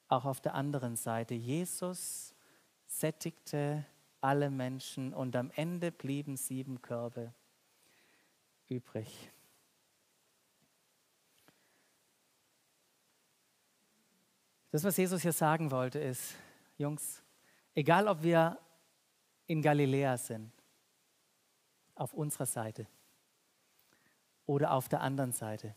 auch 0.07 0.25
auf 0.25 0.39
der 0.41 0.53
anderen 0.53 0.95
Seite. 0.95 1.33
Jesus 1.33 2.35
sättigte 2.85 3.83
alle 4.21 4.51
Menschen 4.51 5.11
und 5.11 5.35
am 5.35 5.49
Ende 5.55 5.91
blieben 5.91 6.37
sieben 6.37 6.83
Körbe 6.83 7.33
übrig. 8.67 9.31
Das, 14.69 14.83
was 14.83 14.95
Jesus 14.97 15.23
hier 15.23 15.33
sagen 15.33 15.71
wollte, 15.71 15.97
ist, 15.97 16.35
Jungs, 16.77 17.23
egal 17.73 18.07
ob 18.07 18.21
wir 18.21 18.59
in 19.47 19.63
Galiläa 19.63 20.15
sind, 20.15 20.51
auf 21.95 22.13
unserer 22.13 22.45
Seite 22.45 22.85
oder 24.45 24.73
auf 24.73 24.89
der 24.89 25.01
anderen 25.01 25.31
Seite. 25.31 25.75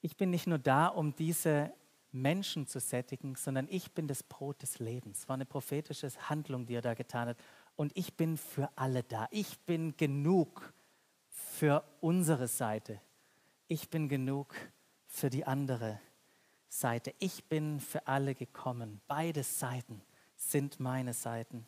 Ich 0.00 0.16
bin 0.16 0.30
nicht 0.30 0.46
nur 0.46 0.58
da, 0.58 0.88
um 0.88 1.14
diese 1.16 1.72
Menschen 2.12 2.66
zu 2.66 2.78
sättigen, 2.78 3.34
sondern 3.34 3.66
ich 3.70 3.92
bin 3.92 4.06
das 4.06 4.22
Brot 4.22 4.62
des 4.62 4.78
Lebens. 4.78 5.28
War 5.28 5.34
eine 5.34 5.46
prophetische 5.46 6.08
Handlung, 6.28 6.66
die 6.66 6.74
er 6.74 6.82
da 6.82 6.94
getan 6.94 7.28
hat. 7.28 7.38
Und 7.76 7.96
ich 7.96 8.14
bin 8.14 8.36
für 8.36 8.70
alle 8.76 9.02
da. 9.02 9.26
Ich 9.30 9.58
bin 9.60 9.96
genug 9.96 10.72
für 11.28 11.84
unsere 12.00 12.46
Seite. 12.46 13.00
Ich 13.66 13.90
bin 13.90 14.08
genug 14.08 14.54
für 15.06 15.30
die 15.30 15.44
andere 15.44 16.00
Seite. 16.68 17.14
Ich 17.18 17.44
bin 17.44 17.80
für 17.80 18.06
alle 18.06 18.34
gekommen. 18.34 19.00
Beide 19.08 19.42
Seiten 19.42 20.02
sind 20.36 20.78
meine 20.78 21.14
Seiten. 21.14 21.66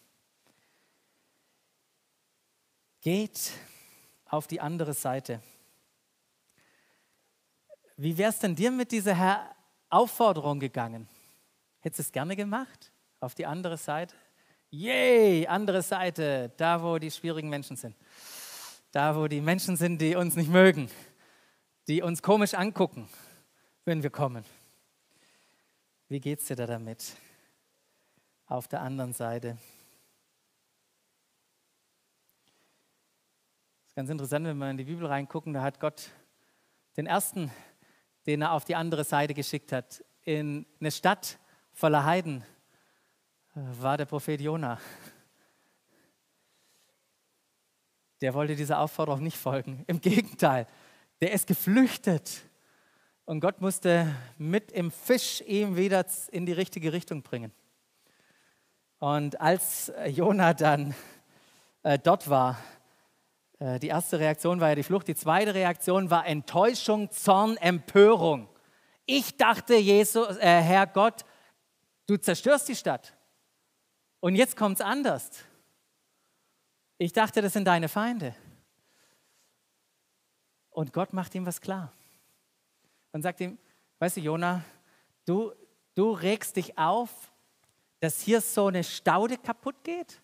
Geht 3.00 3.52
auf 4.28 4.46
die 4.46 4.60
andere 4.60 4.94
Seite. 4.94 5.40
Wie 7.96 8.18
wäre 8.18 8.30
es 8.30 8.38
denn 8.38 8.54
dir 8.54 8.70
mit 8.70 8.92
dieser 8.92 9.54
Aufforderung 9.88 10.60
gegangen? 10.60 11.08
Hättest 11.80 12.00
du 12.00 12.02
es 12.02 12.12
gerne 12.12 12.36
gemacht? 12.36 12.92
Auf 13.20 13.34
die 13.34 13.46
andere 13.46 13.76
Seite? 13.76 14.14
Yay, 14.70 15.46
andere 15.46 15.80
Seite, 15.80 16.52
da 16.56 16.82
wo 16.82 16.98
die 16.98 17.10
schwierigen 17.10 17.48
Menschen 17.48 17.76
sind. 17.76 17.96
Da 18.90 19.16
wo 19.16 19.28
die 19.28 19.40
Menschen 19.40 19.76
sind, 19.76 20.00
die 20.00 20.16
uns 20.16 20.36
nicht 20.36 20.50
mögen, 20.50 20.90
die 21.86 22.02
uns 22.02 22.22
komisch 22.22 22.54
angucken, 22.54 23.08
wenn 23.84 24.02
wir 24.02 24.10
kommen. 24.10 24.44
Wie 26.08 26.20
geht 26.20 26.40
es 26.40 26.46
dir 26.46 26.56
da 26.56 26.66
damit? 26.66 27.16
Auf 28.46 28.68
der 28.68 28.80
anderen 28.80 29.12
Seite. 29.12 29.56
Es 33.84 33.85
ist 33.85 33.85
ganz 33.96 34.10
interessant, 34.10 34.44
wenn 34.44 34.58
wir 34.58 34.70
in 34.70 34.76
die 34.76 34.84
Bibel 34.84 35.06
reingucken, 35.06 35.54
da 35.54 35.62
hat 35.62 35.80
Gott 35.80 36.10
den 36.98 37.06
ersten, 37.06 37.50
den 38.26 38.42
er 38.42 38.52
auf 38.52 38.66
die 38.66 38.76
andere 38.76 39.04
Seite 39.04 39.32
geschickt 39.32 39.72
hat, 39.72 40.04
in 40.22 40.66
eine 40.80 40.90
Stadt 40.90 41.38
voller 41.72 42.04
Heiden, 42.04 42.44
war 43.54 43.96
der 43.96 44.04
Prophet 44.04 44.38
Jona. 44.38 44.78
Der 48.20 48.34
wollte 48.34 48.54
dieser 48.54 48.80
Aufforderung 48.80 49.22
nicht 49.22 49.38
folgen. 49.38 49.82
Im 49.86 50.02
Gegenteil, 50.02 50.66
der 51.22 51.32
ist 51.32 51.46
geflüchtet 51.46 52.42
und 53.24 53.40
Gott 53.40 53.62
musste 53.62 54.14
mit 54.36 54.72
im 54.72 54.90
Fisch 54.90 55.40
ihm 55.46 55.74
wieder 55.74 56.04
in 56.32 56.44
die 56.44 56.52
richtige 56.52 56.92
Richtung 56.92 57.22
bringen. 57.22 57.50
Und 58.98 59.40
als 59.40 59.90
Jona 60.06 60.52
dann 60.52 60.94
äh, 61.82 61.98
dort 61.98 62.28
war, 62.28 62.52
äh, 62.52 62.75
die 63.58 63.88
erste 63.88 64.18
Reaktion 64.18 64.60
war 64.60 64.68
ja 64.70 64.74
die 64.74 64.82
Flucht, 64.82 65.08
die 65.08 65.14
zweite 65.14 65.54
Reaktion 65.54 66.10
war 66.10 66.26
Enttäuschung, 66.26 67.10
Zorn, 67.10 67.56
Empörung. 67.56 68.48
Ich 69.06 69.36
dachte, 69.36 69.76
Jesus, 69.76 70.36
äh, 70.36 70.60
Herr 70.60 70.86
Gott, 70.86 71.24
du 72.06 72.16
zerstörst 72.16 72.68
die 72.68 72.76
Stadt. 72.76 73.16
Und 74.20 74.34
jetzt 74.34 74.56
kommt 74.56 74.80
es 74.80 74.84
anders. 74.84 75.30
Ich 76.98 77.12
dachte, 77.12 77.40
das 77.40 77.52
sind 77.52 77.64
deine 77.64 77.88
Feinde. 77.88 78.34
Und 80.70 80.92
Gott 80.92 81.12
macht 81.12 81.34
ihm 81.34 81.46
was 81.46 81.60
klar 81.60 81.92
und 83.12 83.22
sagt 83.22 83.40
ihm, 83.40 83.58
weißt 83.98 84.18
du, 84.18 84.20
Jona, 84.20 84.62
du, 85.24 85.52
du 85.94 86.10
regst 86.10 86.56
dich 86.56 86.76
auf, 86.76 87.32
dass 88.00 88.20
hier 88.20 88.42
so 88.42 88.66
eine 88.66 88.84
Staude 88.84 89.38
kaputt 89.38 89.82
geht? 89.82 90.20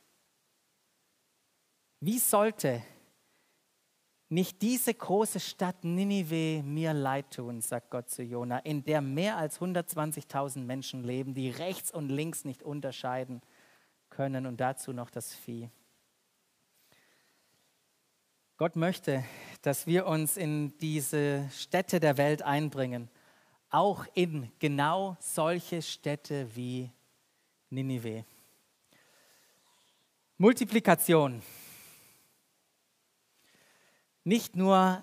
Wie 2.00 2.18
sollte 2.18 2.82
nicht 4.32 4.62
diese 4.62 4.94
große 4.94 5.40
Stadt 5.40 5.84
Ninive 5.84 6.62
mir 6.62 6.94
leid 6.94 7.34
tun, 7.34 7.60
sagt 7.60 7.90
Gott 7.90 8.08
zu 8.08 8.22
Jona, 8.22 8.60
in 8.60 8.82
der 8.82 9.02
mehr 9.02 9.36
als 9.36 9.60
120.000 9.60 10.60
Menschen 10.60 11.04
leben, 11.04 11.34
die 11.34 11.50
rechts 11.50 11.90
und 11.90 12.08
links 12.08 12.46
nicht 12.46 12.62
unterscheiden 12.62 13.42
können 14.08 14.46
und 14.46 14.58
dazu 14.58 14.94
noch 14.94 15.10
das 15.10 15.34
Vieh. 15.34 15.68
Gott 18.56 18.74
möchte, 18.74 19.22
dass 19.60 19.86
wir 19.86 20.06
uns 20.06 20.38
in 20.38 20.78
diese 20.78 21.46
Städte 21.50 22.00
der 22.00 22.16
Welt 22.16 22.40
einbringen, 22.40 23.10
auch 23.68 24.06
in 24.14 24.50
genau 24.58 25.14
solche 25.20 25.82
Städte 25.82 26.56
wie 26.56 26.90
Ninive. 27.68 28.24
Multiplikation. 30.38 31.42
Nicht 34.24 34.56
nur 34.56 35.02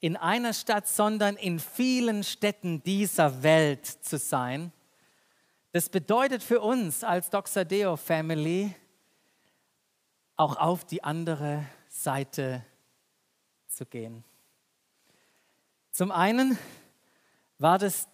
in 0.00 0.16
einer 0.16 0.52
Stadt, 0.52 0.86
sondern 0.86 1.36
in 1.36 1.58
vielen 1.58 2.22
Städten 2.22 2.82
dieser 2.82 3.42
Welt 3.42 3.86
zu 3.86 4.18
sein. 4.18 4.72
Das 5.72 5.88
bedeutet 5.88 6.42
für 6.42 6.60
uns 6.60 7.04
als 7.04 7.30
Doxadeo 7.30 7.96
Family 7.96 8.74
auch 10.36 10.56
auf 10.56 10.84
die 10.84 11.02
andere 11.02 11.64
Seite 11.88 12.64
zu 13.66 13.84
gehen. 13.86 14.24
Zum 15.90 16.12
einen 16.12 16.56
war 17.58 17.78
das 17.78 18.08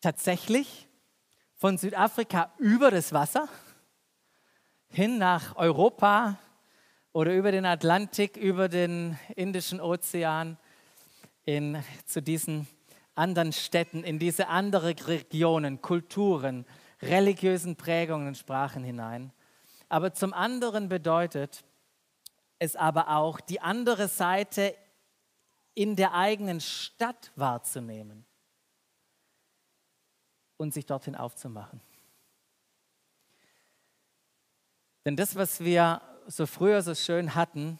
tatsächlich 0.00 0.88
von 1.54 1.78
Südafrika 1.78 2.52
über 2.58 2.90
das 2.90 3.12
Wasser 3.12 3.48
hin 4.88 5.18
nach 5.18 5.56
Europa 5.56 6.38
oder 7.16 7.34
über 7.34 7.50
den 7.50 7.64
Atlantik, 7.64 8.36
über 8.36 8.68
den 8.68 9.18
Indischen 9.36 9.80
Ozean 9.80 10.58
in, 11.46 11.82
zu 12.04 12.20
diesen 12.20 12.68
anderen 13.14 13.54
Städten, 13.54 14.04
in 14.04 14.18
diese 14.18 14.48
anderen 14.48 14.98
Regionen, 14.98 15.80
Kulturen, 15.80 16.66
religiösen 17.00 17.74
Prägungen 17.74 18.28
und 18.28 18.36
Sprachen 18.36 18.84
hinein. 18.84 19.32
Aber 19.88 20.12
zum 20.12 20.34
anderen 20.34 20.90
bedeutet 20.90 21.64
es 22.58 22.76
aber 22.76 23.08
auch, 23.08 23.40
die 23.40 23.62
andere 23.62 24.08
Seite 24.08 24.76
in 25.72 25.96
der 25.96 26.12
eigenen 26.12 26.60
Stadt 26.60 27.32
wahrzunehmen 27.34 28.26
und 30.58 30.74
sich 30.74 30.84
dorthin 30.84 31.16
aufzumachen. 31.16 31.80
Denn 35.06 35.16
das, 35.16 35.34
was 35.34 35.60
wir 35.60 36.02
so 36.28 36.46
früher 36.46 36.82
so 36.82 36.94
schön 36.94 37.34
hatten, 37.34 37.78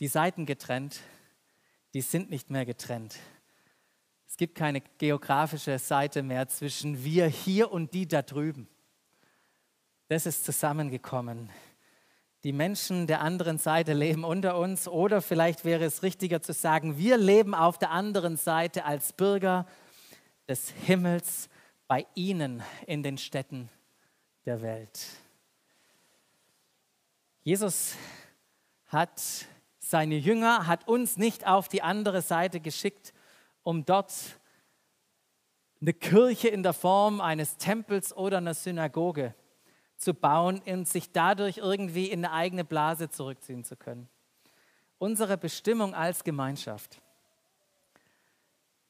die 0.00 0.08
Seiten 0.08 0.46
getrennt, 0.46 1.00
die 1.94 2.00
sind 2.00 2.30
nicht 2.30 2.50
mehr 2.50 2.64
getrennt. 2.64 3.16
Es 4.26 4.36
gibt 4.36 4.54
keine 4.54 4.80
geografische 4.98 5.78
Seite 5.78 6.22
mehr 6.22 6.48
zwischen 6.48 7.04
wir 7.04 7.26
hier 7.26 7.72
und 7.72 7.94
die 7.94 8.06
da 8.06 8.22
drüben. 8.22 8.68
Das 10.08 10.26
ist 10.26 10.44
zusammengekommen 10.44 11.50
die 12.44 12.52
Menschen 12.52 13.06
der 13.06 13.20
anderen 13.20 13.58
Seite 13.58 13.92
leben 13.92 14.24
unter 14.24 14.58
uns 14.58 14.86
oder 14.86 15.20
vielleicht 15.20 15.64
wäre 15.64 15.84
es 15.84 16.02
richtiger 16.02 16.40
zu 16.40 16.52
sagen, 16.52 16.96
wir 16.96 17.16
leben 17.16 17.54
auf 17.54 17.78
der 17.78 17.90
anderen 17.90 18.36
Seite 18.36 18.84
als 18.84 19.12
Bürger 19.12 19.66
des 20.46 20.70
Himmels 20.70 21.48
bei 21.88 22.06
ihnen 22.14 22.62
in 22.86 23.02
den 23.02 23.18
Städten 23.18 23.68
der 24.46 24.62
Welt. 24.62 25.00
Jesus 27.48 27.94
hat 28.88 29.22
seine 29.78 30.16
Jünger, 30.18 30.66
hat 30.66 30.86
uns 30.86 31.16
nicht 31.16 31.46
auf 31.46 31.66
die 31.66 31.80
andere 31.80 32.20
Seite 32.20 32.60
geschickt, 32.60 33.14
um 33.62 33.86
dort 33.86 34.12
eine 35.80 35.94
Kirche 35.94 36.48
in 36.48 36.62
der 36.62 36.74
Form 36.74 37.22
eines 37.22 37.56
Tempels 37.56 38.14
oder 38.14 38.36
einer 38.36 38.52
Synagoge 38.52 39.34
zu 39.96 40.12
bauen 40.12 40.60
und 40.66 40.86
sich 40.86 41.10
dadurch 41.10 41.56
irgendwie 41.56 42.10
in 42.10 42.22
eine 42.22 42.34
eigene 42.34 42.66
Blase 42.66 43.08
zurückziehen 43.08 43.64
zu 43.64 43.76
können. 43.76 44.10
Unsere 44.98 45.38
Bestimmung 45.38 45.94
als 45.94 46.24
Gemeinschaft 46.24 47.00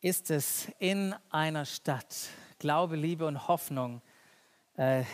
ist 0.00 0.32
es, 0.32 0.66
in 0.80 1.14
einer 1.30 1.64
Stadt 1.64 2.28
Glaube, 2.58 2.96
Liebe 2.96 3.24
und 3.24 3.46
Hoffnung 3.46 4.02
äh, 4.76 5.04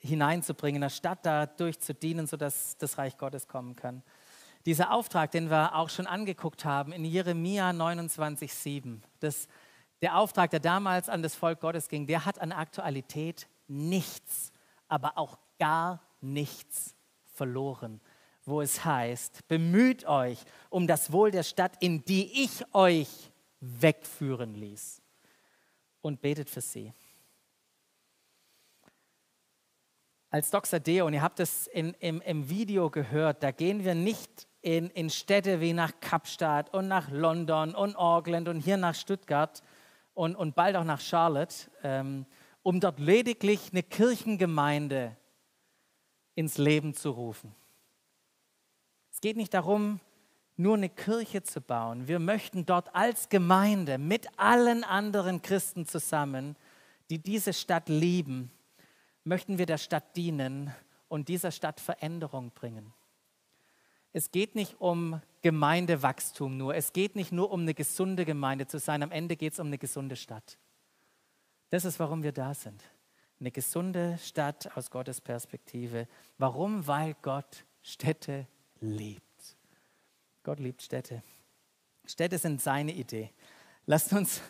hineinzubringen, 0.00 0.88
Stadt 0.90 1.20
dadurch 1.22 1.78
zu 1.80 1.94
dienen, 1.94 2.26
sodass 2.26 2.76
das 2.78 2.98
Reich 2.98 3.16
Gottes 3.16 3.46
kommen 3.46 3.76
kann. 3.76 4.02
Dieser 4.66 4.92
Auftrag, 4.92 5.30
den 5.30 5.50
wir 5.50 5.74
auch 5.74 5.88
schon 5.88 6.06
angeguckt 6.06 6.64
haben 6.64 6.92
in 6.92 7.04
Jeremia 7.04 7.70
29,7, 7.70 9.00
das, 9.20 9.48
der 10.02 10.16
Auftrag, 10.16 10.50
der 10.50 10.60
damals 10.60 11.08
an 11.08 11.22
das 11.22 11.34
Volk 11.34 11.60
Gottes 11.60 11.88
ging, 11.88 12.06
der 12.06 12.26
hat 12.26 12.40
an 12.40 12.52
Aktualität 12.52 13.46
nichts, 13.68 14.52
aber 14.88 15.16
auch 15.16 15.38
gar 15.58 16.02
nichts 16.20 16.94
verloren, 17.24 18.00
wo 18.44 18.60
es 18.60 18.84
heißt, 18.84 19.48
bemüht 19.48 20.04
euch 20.04 20.38
um 20.68 20.86
das 20.86 21.12
Wohl 21.12 21.30
der 21.30 21.42
Stadt, 21.42 21.72
in 21.80 22.04
die 22.04 22.44
ich 22.44 22.74
euch 22.74 23.08
wegführen 23.60 24.54
ließ 24.54 25.00
und 26.02 26.20
betet 26.20 26.50
für 26.50 26.60
sie. 26.60 26.92
Als 30.32 30.50
Dr. 30.50 30.78
Deo, 30.78 31.06
und 31.06 31.12
ihr 31.12 31.22
habt 31.22 31.40
es 31.40 31.66
in, 31.66 31.92
im, 31.94 32.20
im 32.20 32.48
Video 32.48 32.88
gehört, 32.88 33.42
da 33.42 33.50
gehen 33.50 33.84
wir 33.84 33.96
nicht 33.96 34.46
in, 34.62 34.88
in 34.90 35.10
Städte 35.10 35.60
wie 35.60 35.72
nach 35.72 35.98
Kapstadt 35.98 36.72
und 36.72 36.86
nach 36.86 37.10
London 37.10 37.74
und 37.74 37.96
Auckland 37.96 38.46
und 38.46 38.60
hier 38.60 38.76
nach 38.76 38.94
Stuttgart 38.94 39.60
und, 40.14 40.36
und 40.36 40.54
bald 40.54 40.76
auch 40.76 40.84
nach 40.84 41.00
Charlotte, 41.00 41.68
ähm, 41.82 42.26
um 42.62 42.78
dort 42.78 43.00
lediglich 43.00 43.70
eine 43.72 43.82
Kirchengemeinde 43.82 45.16
ins 46.36 46.58
Leben 46.58 46.94
zu 46.94 47.10
rufen. 47.10 47.52
Es 49.10 49.20
geht 49.20 49.36
nicht 49.36 49.52
darum, 49.52 49.98
nur 50.56 50.76
eine 50.76 50.90
Kirche 50.90 51.42
zu 51.42 51.60
bauen. 51.60 52.06
Wir 52.06 52.20
möchten 52.20 52.66
dort 52.66 52.94
als 52.94 53.30
Gemeinde 53.30 53.98
mit 53.98 54.28
allen 54.38 54.84
anderen 54.84 55.42
Christen 55.42 55.86
zusammen, 55.86 56.54
die 57.08 57.18
diese 57.18 57.52
Stadt 57.52 57.88
lieben, 57.88 58.52
möchten 59.24 59.58
wir 59.58 59.66
der 59.66 59.78
Stadt 59.78 60.16
dienen 60.16 60.74
und 61.08 61.28
dieser 61.28 61.50
Stadt 61.50 61.80
Veränderung 61.80 62.50
bringen. 62.52 62.92
Es 64.12 64.30
geht 64.30 64.54
nicht 64.54 64.80
um 64.80 65.20
Gemeindewachstum 65.42 66.56
nur. 66.56 66.74
Es 66.74 66.92
geht 66.92 67.14
nicht 67.14 67.32
nur 67.32 67.50
um 67.52 67.60
eine 67.60 67.74
gesunde 67.74 68.24
Gemeinde 68.24 68.66
zu 68.66 68.78
sein. 68.78 69.02
Am 69.02 69.12
Ende 69.12 69.36
geht 69.36 69.52
es 69.52 69.60
um 69.60 69.68
eine 69.68 69.78
gesunde 69.78 70.16
Stadt. 70.16 70.58
Das 71.70 71.84
ist, 71.84 72.00
warum 72.00 72.22
wir 72.22 72.32
da 72.32 72.52
sind. 72.52 72.82
Eine 73.38 73.52
gesunde 73.52 74.18
Stadt 74.18 74.76
aus 74.76 74.90
Gottes 74.90 75.20
Perspektive. 75.20 76.08
Warum? 76.38 76.86
Weil 76.86 77.14
Gott 77.22 77.64
Städte 77.82 78.46
liebt. 78.80 79.56
Gott 80.42 80.58
liebt 80.58 80.82
Städte. 80.82 81.22
Städte 82.04 82.38
sind 82.38 82.60
seine 82.60 82.92
Idee. 82.92 83.30
Lasst 83.86 84.12
uns 84.12 84.42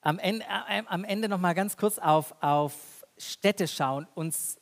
am 0.00 0.18
Ende, 0.18 0.44
äh, 0.44 0.82
am 0.86 1.04
Ende 1.04 1.28
noch 1.28 1.40
mal 1.40 1.54
ganz 1.54 1.76
kurz 1.76 1.98
auf, 1.98 2.34
auf 2.40 2.97
Städte 3.18 3.68
schauen, 3.68 4.06
uns 4.14 4.60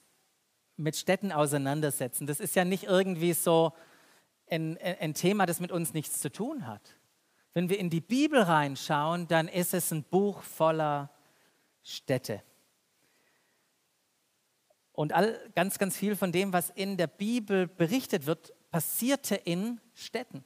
mit 0.77 0.97
Städten 0.97 1.33
auseinandersetzen. 1.33 2.27
Das 2.27 2.41
ist 2.41 2.55
ja 2.55 2.65
nicht 2.65 2.85
irgendwie 2.85 3.33
so 3.33 3.73
ein, 4.49 4.79
ein 4.79 5.15
Thema, 5.15 5.47
das 5.47 5.61
mit 5.61 5.73
uns 5.73 5.95
nichts 5.95 6.21
zu 6.21 6.31
tun 6.31 6.67
hat. 6.67 6.97
Wenn 7.55 7.71
wir 7.71 7.79
in 7.79 7.91
die 7.91 8.01
Bibel 8.01 8.41
reinschauen, 8.41 9.29
dann 9.29 9.49
ist 9.49 9.73
es 9.73 9.91
ein 9.91 10.05
Buch 10.05 10.43
voller 10.43 11.11
Städte. 11.83 12.43
Und 14.93 15.13
all, 15.13 15.39
ganz, 15.55 15.79
ganz 15.79 15.97
viel 15.97 16.17
von 16.17 16.33
dem, 16.33 16.53
was 16.53 16.71
in 16.71 16.97
der 16.97 17.07
Bibel 17.07 17.67
berichtet 17.67 18.27
wird, 18.27 18.53
passierte 18.71 19.35
in 19.35 19.81
Städten. 19.95 20.45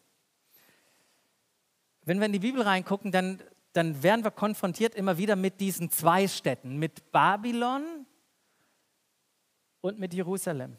Wenn 2.05 2.18
wir 2.18 2.27
in 2.27 2.33
die 2.33 2.38
Bibel 2.38 2.62
reingucken, 2.62 3.12
dann 3.12 3.42
dann 3.72 4.02
werden 4.02 4.24
wir 4.24 4.30
konfrontiert 4.30 4.94
immer 4.94 5.16
wieder 5.18 5.37
mit 5.37 5.61
diesen 5.61 5.90
zwei 5.90 6.26
Städten, 6.26 6.78
mit 6.78 7.12
Babylon 7.12 8.06
und 9.80 9.98
mit 9.98 10.12
Jerusalem. 10.12 10.76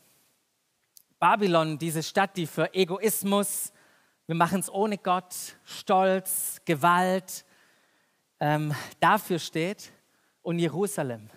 Babylon, 1.19 1.77
diese 1.77 2.03
Stadt, 2.03 2.35
die 2.35 2.47
für 2.47 2.73
Egoismus, 2.73 3.71
wir 4.27 4.35
machen 4.35 4.59
es 4.59 4.71
ohne 4.71 4.97
Gott, 4.97 5.35
Stolz, 5.63 6.61
Gewalt, 6.65 7.45
ähm, 8.39 8.73
dafür 8.99 9.39
steht. 9.39 9.91
Und 10.41 10.57
Jerusalem, 10.57 11.29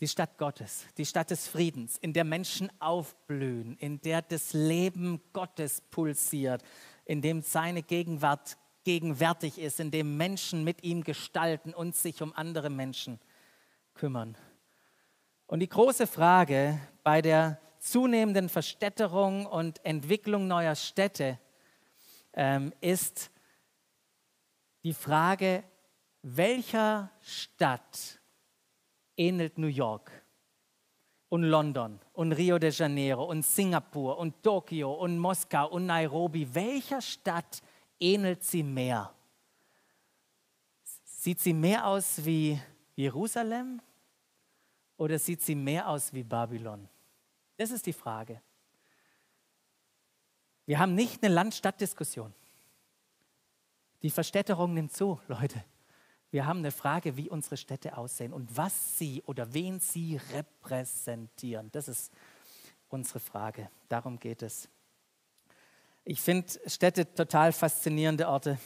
die 0.00 0.08
Stadt 0.08 0.38
Gottes, 0.38 0.86
die 0.96 1.04
Stadt 1.04 1.30
des 1.30 1.48
Friedens, 1.48 1.98
in 1.98 2.12
der 2.12 2.24
Menschen 2.24 2.70
aufblühen, 2.80 3.76
in 3.76 4.00
der 4.00 4.22
das 4.22 4.52
Leben 4.52 5.20
Gottes 5.32 5.82
pulsiert, 5.90 6.62
in 7.04 7.20
dem 7.20 7.42
seine 7.42 7.82
Gegenwart 7.82 8.56
gegenwärtig 8.88 9.58
ist, 9.58 9.80
in 9.80 9.90
dem 9.90 10.16
Menschen 10.16 10.64
mit 10.64 10.82
ihm 10.82 11.04
gestalten 11.04 11.74
und 11.74 11.94
sich 11.94 12.22
um 12.22 12.32
andere 12.34 12.70
Menschen 12.70 13.20
kümmern. 13.92 14.34
Und 15.46 15.60
die 15.60 15.68
große 15.68 16.06
Frage 16.06 16.80
bei 17.02 17.20
der 17.20 17.60
zunehmenden 17.80 18.48
Verstädterung 18.48 19.44
und 19.44 19.84
Entwicklung 19.84 20.48
neuer 20.48 20.74
Städte 20.74 21.38
ähm, 22.32 22.72
ist 22.80 23.30
die 24.84 24.94
Frage, 24.94 25.64
welcher 26.22 27.10
Stadt 27.20 28.18
ähnelt 29.18 29.58
New 29.58 29.66
York 29.66 30.10
und 31.28 31.42
London 31.42 32.00
und 32.14 32.32
Rio 32.32 32.58
de 32.58 32.70
Janeiro 32.70 33.24
und 33.24 33.44
Singapur 33.44 34.16
und 34.16 34.42
Tokio 34.42 34.94
und 34.94 35.18
Moskau 35.18 35.68
und 35.68 35.84
Nairobi? 35.84 36.48
Welcher 36.54 37.02
Stadt 37.02 37.60
ähnelt 38.00 38.44
sie 38.44 38.62
mehr? 38.62 39.14
Sieht 41.04 41.40
sie 41.40 41.52
mehr 41.52 41.86
aus 41.86 42.24
wie 42.24 42.60
Jerusalem 42.94 43.80
oder 44.96 45.18
sieht 45.18 45.42
sie 45.42 45.54
mehr 45.54 45.88
aus 45.88 46.12
wie 46.12 46.22
Babylon? 46.22 46.88
Das 47.56 47.70
ist 47.70 47.86
die 47.86 47.92
Frage. 47.92 48.40
Wir 50.64 50.78
haben 50.78 50.94
nicht 50.94 51.22
eine 51.22 51.34
Land-Stadt-Diskussion. 51.34 52.34
Die 54.02 54.10
Verstädterung 54.10 54.74
nimmt 54.74 54.92
zu, 54.92 55.20
Leute. 55.26 55.64
Wir 56.30 56.46
haben 56.46 56.58
eine 56.58 56.70
Frage, 56.70 57.16
wie 57.16 57.30
unsere 57.30 57.56
Städte 57.56 57.96
aussehen 57.96 58.32
und 58.32 58.56
was 58.56 58.98
sie 58.98 59.22
oder 59.24 59.52
wen 59.54 59.80
sie 59.80 60.20
repräsentieren. 60.32 61.70
Das 61.72 61.88
ist 61.88 62.12
unsere 62.88 63.18
Frage. 63.18 63.70
Darum 63.88 64.18
geht 64.18 64.42
es. 64.42 64.68
Ich 66.10 66.22
finde 66.22 66.50
Städte 66.64 67.12
total 67.12 67.52
faszinierende 67.52 68.28
Orte, 68.28 68.58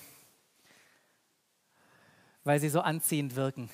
weil 2.45 2.61
sie 2.61 2.69
so 2.69 2.81
anziehend 2.81 3.35
wirken 3.35 3.69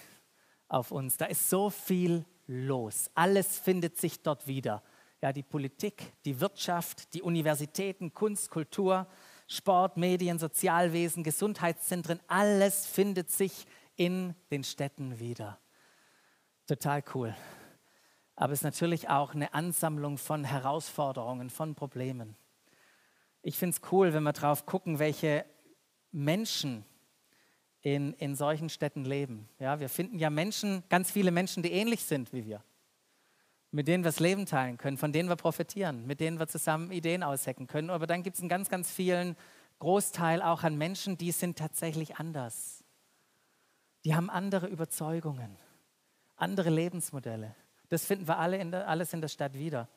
auf 0.69 0.91
uns. 0.91 1.19
Da 1.19 1.27
ist 1.27 1.51
so 1.51 1.69
viel 1.69 2.25
los. 2.47 3.11
Alles 3.15 3.59
findet 3.59 3.99
sich 3.99 4.23
dort 4.23 4.47
wieder. 4.47 4.83
Ja, 5.21 5.35
die 5.35 5.43
Politik, 5.43 6.15
die 6.25 6.41
Wirtschaft, 6.41 7.13
die 7.13 7.21
Universitäten, 7.21 8.15
Kunst, 8.15 8.49
Kultur, 8.51 9.07
Sport, 9.47 9.99
Medien, 9.99 10.39
Sozialwesen, 10.39 11.23
Gesundheitszentren, 11.23 12.21
alles 12.27 12.87
findet 12.87 13.31
sich 13.31 13.67
in 13.97 14.35
den 14.51 14.65
Städten 14.65 15.21
wieder. 15.21 15.59
Total 16.67 17.05
cool. 17.13 17.37
Aber 18.35 18.55
es 18.55 18.61
ist 18.61 18.65
natürlich 18.65 19.11
auch 19.11 19.35
eine 19.35 19.53
Ansammlung 19.53 20.17
von 20.17 20.45
Herausforderungen, 20.45 21.51
von 21.51 21.75
Problemen 21.75 22.35
ich 23.49 23.57
finde 23.57 23.79
es 23.81 23.93
cool, 23.93 24.13
wenn 24.13 24.25
wir 24.25 24.35
drauf 24.35 24.67
gucken, 24.67 24.99
welche 24.99 25.47
Menschen 26.13 26.85
in, 27.81 28.13
in 28.13 28.37
solchen 28.37 28.69
Städten 28.69 29.07
leben. 29.07 29.49
Ja, 29.59 29.81
wir 29.81 29.89
finden 29.89 30.19
ja 30.19 30.29
Menschen, 30.29 30.85
ganz 30.91 31.11
viele 31.11 31.31
Menschen, 31.31 31.63
die 31.63 31.73
ähnlich 31.73 32.05
sind 32.05 32.31
wie 32.35 32.45
wir, 32.45 32.63
mit 33.71 33.89
denen 33.89 34.05
wir 34.05 34.11
das 34.11 34.21
Leben 34.21 34.45
teilen 34.45 34.77
können, 34.77 34.99
von 34.99 35.15
denen 35.15 35.31
wir 35.31 35.37
profitieren, 35.37 36.07
mit 36.07 36.21
denen 36.21 36.39
wir 36.39 36.47
zusammen 36.47 36.93
Ideen 36.93 37.23
aushecken 37.23 37.67
können. 37.67 37.89
Aber 37.89 38.07
dann 38.07 38.23
gibt 38.23 38.37
es 38.37 38.43
einen 38.43 38.51
ganz, 38.51 38.69
ganz 38.69 38.91
vielen 38.91 39.35
Großteil 39.79 40.43
auch 40.43 40.63
an 40.63 40.77
Menschen, 40.77 41.17
die 41.17 41.33
sind 41.33 41.57
tatsächlich 41.57 42.17
anders. 42.17 42.85
Die 44.05 44.15
haben 44.15 44.29
andere 44.29 44.67
Überzeugungen, 44.67 45.57
andere 46.37 46.69
Lebensmodelle. 46.69 47.55
Das 47.89 48.05
finden 48.05 48.29
wir 48.29 48.39
alle 48.39 48.59
in 48.59 48.73
der, 48.73 48.87
alles 48.87 49.15
in 49.15 49.23
der 49.23 49.29
Stadt 49.29 49.55
wieder. 49.55 49.89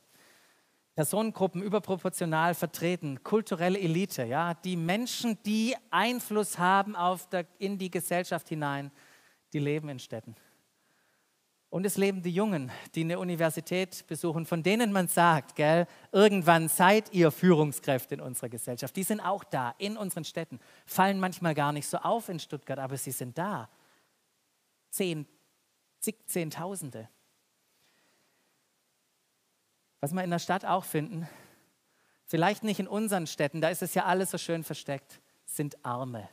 Personengruppen 0.96 1.62
überproportional 1.62 2.54
vertreten, 2.54 3.24
kulturelle 3.24 3.80
Elite, 3.80 4.24
ja, 4.26 4.54
die 4.54 4.76
Menschen, 4.76 5.38
die 5.46 5.76
Einfluss 5.90 6.60
haben 6.60 6.96
auf 6.96 7.30
der, 7.30 7.46
in 7.60 7.78
die 7.78 7.90
Gesellschaft 7.90 8.50
hinein, 8.50 8.92
die 9.54 9.60
leben 9.60 9.88
in 9.90 10.00
Städten. 10.00 10.36
Und 11.72 11.86
es 11.86 11.96
leben 11.96 12.22
die 12.22 12.32
Jungen, 12.32 12.70
die 12.96 13.02
eine 13.02 13.18
Universität 13.18 14.06
besuchen, 14.08 14.46
von 14.46 14.62
denen 14.62 14.92
man 14.92 15.08
sagt, 15.08 15.56
gell, 15.56 15.88
irgendwann 16.12 16.68
seid 16.68 17.14
ihr 17.14 17.32
Führungskräfte 17.32 18.16
in 18.16 18.20
unserer 18.20 18.50
Gesellschaft. 18.50 18.94
Die 18.94 19.04
sind 19.04 19.22
auch 19.22 19.46
da, 19.46 19.74
in 19.78 19.96
unseren 19.96 20.26
Städten. 20.26 20.60
Fallen 20.86 21.22
manchmal 21.22 21.56
gar 21.56 21.72
nicht 21.72 21.88
so 21.88 21.98
auf 22.00 22.28
in 22.28 22.40
Stuttgart, 22.40 22.78
aber 22.78 22.98
sie 22.98 23.12
sind 23.12 23.38
da. 23.38 23.70
Zehn, 24.90 25.26
zig, 26.02 26.18
Zehntausende. 26.28 27.08
Was 30.02 30.14
wir 30.14 30.24
in 30.24 30.32
der 30.32 30.40
Stadt 30.40 30.66
auch 30.66 30.84
finden, 30.84 31.30
vielleicht 32.26 32.64
nicht 32.64 32.80
in 32.80 32.88
unseren 32.88 33.28
Städten, 33.28 33.62
da 33.62 33.70
ist 33.70 33.84
es 33.84 33.94
ja 33.94 34.06
alles 34.06 34.32
so 34.32 34.40
schön 34.40 34.64
versteckt, 34.64 35.22
sind 35.46 35.86
Arme. 35.86 36.28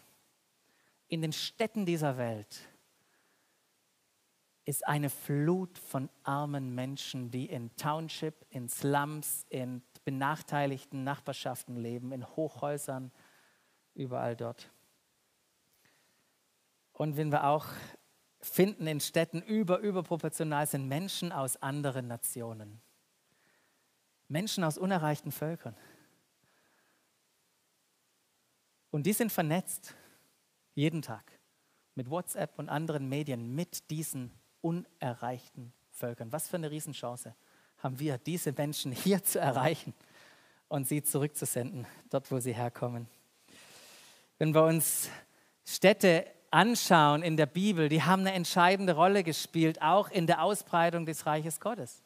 In 1.06 1.20
den 1.20 1.32
Städten 1.32 1.84
dieser 1.84 2.16
Welt 2.16 2.60
ist 4.64 4.86
eine 4.86 5.10
Flut 5.10 5.78
von 5.78 6.08
armen 6.24 6.74
Menschen, 6.74 7.30
die 7.30 7.46
in 7.46 7.74
Township, 7.76 8.46
in 8.50 8.68
Slums, 8.68 9.46
in 9.48 9.82
benachteiligten 10.04 11.04
Nachbarschaften 11.04 11.76
leben, 11.76 12.12
in 12.12 12.26
Hochhäusern, 12.26 13.12
überall 13.94 14.36
dort. 14.36 14.70
Und 16.92 17.18
wenn 17.18 17.32
wir 17.32 17.44
auch 17.44 17.66
finden 18.40 18.86
in 18.86 19.00
Städten 19.00 19.42
über, 19.42 19.78
überproportional 19.78 20.66
sind 20.66 20.88
Menschen 20.88 21.32
aus 21.32 21.56
anderen 21.62 22.06
Nationen. 22.06 22.80
Menschen 24.28 24.64
aus 24.64 24.78
unerreichten 24.78 25.32
Völkern. 25.32 25.74
Und 28.90 29.04
die 29.04 29.12
sind 29.12 29.32
vernetzt, 29.32 29.94
jeden 30.74 31.02
Tag, 31.02 31.32
mit 31.94 32.10
WhatsApp 32.10 32.58
und 32.58 32.68
anderen 32.68 33.08
Medien, 33.08 33.54
mit 33.54 33.90
diesen 33.90 34.30
unerreichten 34.60 35.72
Völkern. 35.90 36.32
Was 36.32 36.48
für 36.48 36.56
eine 36.56 36.70
Riesenchance 36.70 37.34
haben 37.78 37.98
wir, 37.98 38.18
diese 38.18 38.52
Menschen 38.52 38.92
hier 38.92 39.22
zu 39.22 39.38
erreichen 39.38 39.94
und 40.68 40.86
sie 40.86 41.02
zurückzusenden, 41.02 41.86
dort 42.10 42.30
wo 42.30 42.38
sie 42.38 42.52
herkommen. 42.52 43.08
Wenn 44.38 44.54
wir 44.54 44.64
uns 44.64 45.10
Städte 45.64 46.26
anschauen 46.50 47.22
in 47.22 47.36
der 47.36 47.46
Bibel, 47.46 47.88
die 47.88 48.02
haben 48.02 48.20
eine 48.20 48.32
entscheidende 48.32 48.94
Rolle 48.94 49.22
gespielt, 49.22 49.82
auch 49.82 50.10
in 50.10 50.26
der 50.26 50.42
Ausbreitung 50.42 51.06
des 51.06 51.26
Reiches 51.26 51.60
Gottes. 51.60 52.02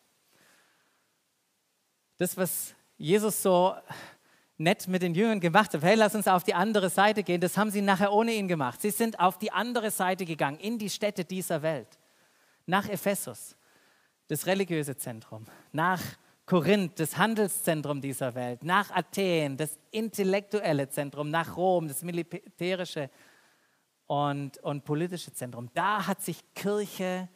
Das, 2.18 2.36
was 2.36 2.74
Jesus 2.96 3.42
so 3.42 3.74
nett 4.58 4.86
mit 4.86 5.02
den 5.02 5.14
Jüngern 5.14 5.40
gemacht 5.40 5.74
hat, 5.74 5.82
hey, 5.82 5.96
lass 5.96 6.14
uns 6.14 6.28
auf 6.28 6.44
die 6.44 6.54
andere 6.54 6.88
Seite 6.88 7.22
gehen, 7.22 7.40
das 7.40 7.56
haben 7.56 7.70
sie 7.70 7.82
nachher 7.82 8.12
ohne 8.12 8.32
ihn 8.32 8.48
gemacht. 8.48 8.80
Sie 8.80 8.90
sind 8.90 9.18
auf 9.18 9.38
die 9.38 9.50
andere 9.50 9.90
Seite 9.90 10.24
gegangen, 10.24 10.58
in 10.58 10.78
die 10.78 10.90
Städte 10.90 11.24
dieser 11.24 11.62
Welt, 11.62 11.98
nach 12.66 12.88
Ephesus, 12.88 13.56
das 14.28 14.46
religiöse 14.46 14.96
Zentrum, 14.96 15.46
nach 15.72 16.00
Korinth, 16.46 16.98
das 16.98 17.16
Handelszentrum 17.16 18.00
dieser 18.00 18.34
Welt, 18.34 18.62
nach 18.62 18.90
Athen, 18.90 19.56
das 19.56 19.78
intellektuelle 19.90 20.88
Zentrum, 20.88 21.30
nach 21.30 21.56
Rom, 21.56 21.88
das 21.88 22.02
militärische 22.02 23.10
und, 24.06 24.58
und 24.58 24.84
politische 24.84 25.32
Zentrum. 25.32 25.70
Da 25.74 26.06
hat 26.06 26.20
sich 26.20 26.42
Kirche 26.54 27.28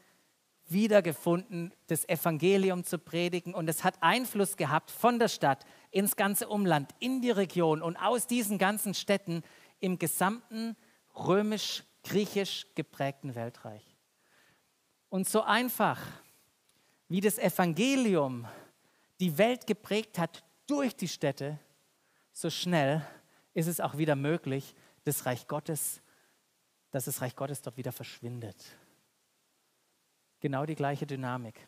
wiedergefunden, 0.69 1.73
das 1.87 2.09
Evangelium 2.09 2.85
zu 2.85 2.99
predigen 2.99 3.55
und 3.55 3.69
es 3.69 3.85
hat 3.85 4.03
Einfluss 4.03 4.57
gehabt 4.57 4.91
von 4.91 5.19
der 5.19 5.29
Stadt 5.29 5.65
ins 5.91 6.17
ganze 6.17 6.49
Umland, 6.49 6.91
in 6.99 7.21
die 7.23 7.31
Region 7.31 7.83
und 7.83 7.97
aus 7.97 8.27
diesen 8.27 8.59
ganzen 8.59 8.95
Städten 8.95 9.43
im 9.81 9.99
gesamten 9.99 10.77
römisch-griechisch 11.15 12.67
geprägten 12.75 13.35
Weltreich. 13.35 13.85
Und 15.09 15.29
so 15.29 15.43
einfach, 15.43 16.01
wie 17.09 17.21
das 17.21 17.39
Evangelium 17.39 18.47
die 19.21 19.39
Welt 19.39 19.67
geprägt 19.67 20.19
hat 20.19 20.45
durch 20.67 20.97
die 20.97 21.09
Städte, 21.09 21.59
so 22.33 22.51
schnell 22.51 23.07
ist 23.55 23.69
es 23.69 23.81
auch 23.81 23.97
wieder 23.97 24.17
möglich, 24.17 24.75
das 25.05 25.25
Reich 25.25 25.47
Gottes, 25.47 26.03
dass 26.91 27.05
das 27.05 27.23
Reich 27.23 27.37
Gottes 27.37 27.63
dort 27.63 27.77
wieder 27.77 27.93
verschwindet. 27.93 28.57
Genau 30.41 30.67
die 30.67 30.75
gleiche 30.75 31.07
Dynamik. 31.07 31.67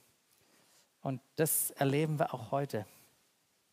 Und 1.00 1.20
das 1.36 1.70
erleben 1.72 2.18
wir 2.18 2.34
auch 2.34 2.50
heute. 2.50 2.86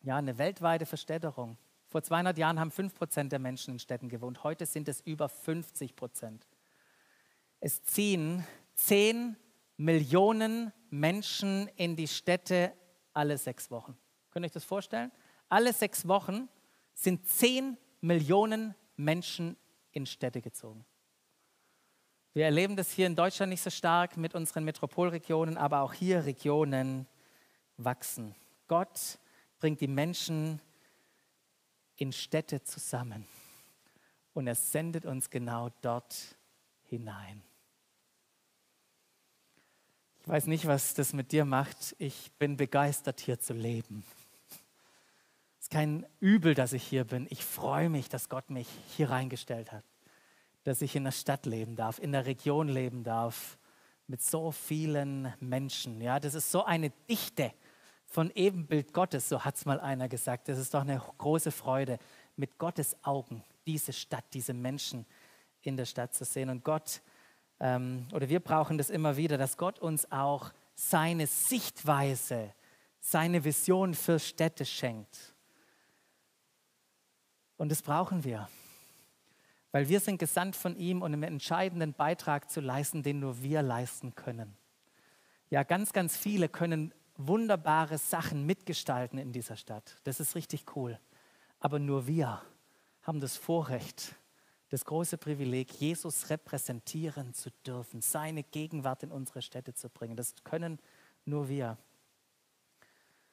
Ja, 0.02 0.16
eine 0.16 0.38
weltweite 0.38 0.86
Verstädterung. 0.86 1.58
Vor 1.86 2.02
200 2.02 2.38
Jahren 2.38 2.58
haben 2.58 2.70
5% 2.70 3.28
der 3.28 3.38
Menschen 3.38 3.74
in 3.74 3.78
Städten 3.78 4.08
gewohnt. 4.08 4.44
Heute 4.44 4.66
sind 4.66 4.88
es 4.88 5.00
über 5.00 5.26
50% 5.26 6.40
Es 7.60 7.82
ziehen 7.82 8.44
10 8.74 9.36
Millionen 9.76 10.72
Menschen 10.90 11.68
in 11.76 11.96
die 11.96 12.08
Städte 12.08 12.72
alle 13.12 13.36
sechs 13.38 13.70
Wochen. 13.70 13.96
Könnt 14.30 14.44
ihr 14.44 14.48
euch 14.48 14.52
das 14.52 14.64
vorstellen? 14.64 15.12
Alle 15.48 15.72
sechs 15.72 16.08
Wochen 16.08 16.48
sind 16.94 17.26
10 17.28 17.76
Millionen 18.00 18.74
Menschen 18.96 19.56
in 19.92 20.06
Städte 20.06 20.40
gezogen. 20.40 20.84
Wir 22.36 22.44
erleben 22.44 22.76
das 22.76 22.90
hier 22.90 23.06
in 23.06 23.16
Deutschland 23.16 23.48
nicht 23.48 23.62
so 23.62 23.70
stark 23.70 24.18
mit 24.18 24.34
unseren 24.34 24.62
Metropolregionen, 24.64 25.56
aber 25.56 25.80
auch 25.80 25.94
hier 25.94 26.26
Regionen 26.26 27.06
wachsen. 27.78 28.34
Gott 28.68 29.18
bringt 29.58 29.80
die 29.80 29.88
Menschen 29.88 30.60
in 31.96 32.12
Städte 32.12 32.62
zusammen 32.62 33.26
und 34.34 34.46
er 34.46 34.54
sendet 34.54 35.06
uns 35.06 35.30
genau 35.30 35.70
dort 35.80 36.36
hinein. 36.82 37.42
Ich 40.20 40.28
weiß 40.28 40.46
nicht, 40.46 40.66
was 40.66 40.92
das 40.92 41.14
mit 41.14 41.32
dir 41.32 41.46
macht. 41.46 41.96
Ich 41.96 42.32
bin 42.32 42.58
begeistert, 42.58 43.20
hier 43.20 43.40
zu 43.40 43.54
leben. 43.54 44.04
Es 45.58 45.62
ist 45.64 45.70
kein 45.70 46.04
Übel, 46.20 46.52
dass 46.52 46.74
ich 46.74 46.82
hier 46.82 47.04
bin. 47.04 47.28
Ich 47.30 47.42
freue 47.42 47.88
mich, 47.88 48.10
dass 48.10 48.28
Gott 48.28 48.50
mich 48.50 48.68
hier 48.94 49.08
reingestellt 49.08 49.72
hat 49.72 49.84
dass 50.66 50.82
ich 50.82 50.96
in 50.96 51.04
der 51.04 51.12
Stadt 51.12 51.46
leben 51.46 51.76
darf, 51.76 52.00
in 52.00 52.10
der 52.10 52.26
Region 52.26 52.66
leben 52.66 53.04
darf, 53.04 53.56
mit 54.08 54.20
so 54.20 54.50
vielen 54.50 55.32
Menschen. 55.38 56.00
Ja, 56.00 56.18
das 56.18 56.34
ist 56.34 56.50
so 56.50 56.64
eine 56.64 56.90
Dichte 57.08 57.52
von 58.04 58.32
Ebenbild 58.34 58.92
Gottes, 58.92 59.28
so 59.28 59.44
hat 59.44 59.54
es 59.54 59.64
mal 59.64 59.78
einer 59.78 60.08
gesagt. 60.08 60.48
Das 60.48 60.58
ist 60.58 60.74
doch 60.74 60.80
eine 60.80 61.00
große 61.18 61.52
Freude, 61.52 62.00
mit 62.34 62.58
Gottes 62.58 62.96
Augen 63.04 63.44
diese 63.64 63.92
Stadt, 63.92 64.24
diese 64.32 64.54
Menschen 64.54 65.06
in 65.62 65.76
der 65.76 65.84
Stadt 65.84 66.14
zu 66.14 66.24
sehen. 66.24 66.50
Und 66.50 66.64
Gott, 66.64 67.00
ähm, 67.60 68.08
oder 68.12 68.28
wir 68.28 68.40
brauchen 68.40 68.76
das 68.76 68.90
immer 68.90 69.16
wieder, 69.16 69.38
dass 69.38 69.56
Gott 69.56 69.78
uns 69.78 70.10
auch 70.10 70.50
seine 70.74 71.28
Sichtweise, 71.28 72.52
seine 72.98 73.44
Vision 73.44 73.94
für 73.94 74.18
Städte 74.18 74.64
schenkt. 74.64 75.32
Und 77.56 77.70
das 77.70 77.82
brauchen 77.82 78.24
wir 78.24 78.48
weil 79.76 79.90
wir 79.90 80.00
sind 80.00 80.16
gesandt 80.16 80.56
von 80.56 80.74
ihm, 80.78 81.02
um 81.02 81.12
einen 81.12 81.22
entscheidenden 81.22 81.92
Beitrag 81.92 82.50
zu 82.50 82.62
leisten, 82.62 83.02
den 83.02 83.20
nur 83.20 83.42
wir 83.42 83.60
leisten 83.60 84.14
können. 84.14 84.56
Ja, 85.50 85.64
ganz, 85.64 85.92
ganz 85.92 86.16
viele 86.16 86.48
können 86.48 86.94
wunderbare 87.18 87.98
Sachen 87.98 88.46
mitgestalten 88.46 89.18
in 89.18 89.32
dieser 89.32 89.58
Stadt. 89.58 89.98
Das 90.04 90.18
ist 90.18 90.34
richtig 90.34 90.64
cool. 90.76 90.98
Aber 91.60 91.78
nur 91.78 92.06
wir 92.06 92.40
haben 93.02 93.20
das 93.20 93.36
Vorrecht, 93.36 94.14
das 94.70 94.86
große 94.86 95.18
Privileg, 95.18 95.70
Jesus 95.72 96.30
repräsentieren 96.30 97.34
zu 97.34 97.50
dürfen, 97.66 98.00
seine 98.00 98.44
Gegenwart 98.44 99.02
in 99.02 99.12
unsere 99.12 99.42
Städte 99.42 99.74
zu 99.74 99.90
bringen. 99.90 100.16
Das 100.16 100.34
können 100.42 100.78
nur 101.26 101.50
wir. 101.50 101.76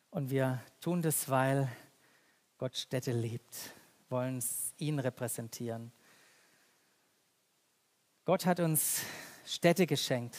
Und 0.10 0.30
wir 0.30 0.62
tun 0.82 1.02
das, 1.02 1.30
weil 1.30 1.70
Gott 2.58 2.76
Städte 2.76 3.14
liebt, 3.14 3.56
wollen 4.10 4.44
ihn 4.78 5.00
repräsentieren. 5.00 5.94
Gott 8.26 8.45
hat 8.45 8.61
uns 8.61 9.01
Städte 9.45 9.86
geschenkt, 9.86 10.38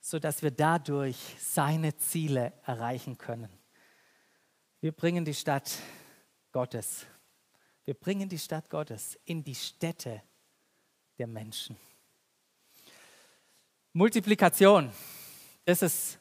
sodass 0.00 0.42
wir 0.42 0.50
dadurch 0.50 1.16
seine 1.38 1.96
Ziele 1.96 2.52
erreichen 2.66 3.16
können. 3.18 3.48
Wir 4.80 4.90
bringen 4.90 5.24
die 5.24 5.34
Stadt 5.34 5.70
Gottes. 6.50 7.06
Wir 7.84 7.94
bringen 7.94 8.28
die 8.28 8.38
Stadt 8.38 8.68
Gottes 8.68 9.16
in 9.24 9.44
die 9.44 9.54
Städte 9.54 10.22
der 11.18 11.28
Menschen. 11.28 11.76
Multiplikation, 13.92 14.90
das 15.64 15.82
ist 15.82 16.18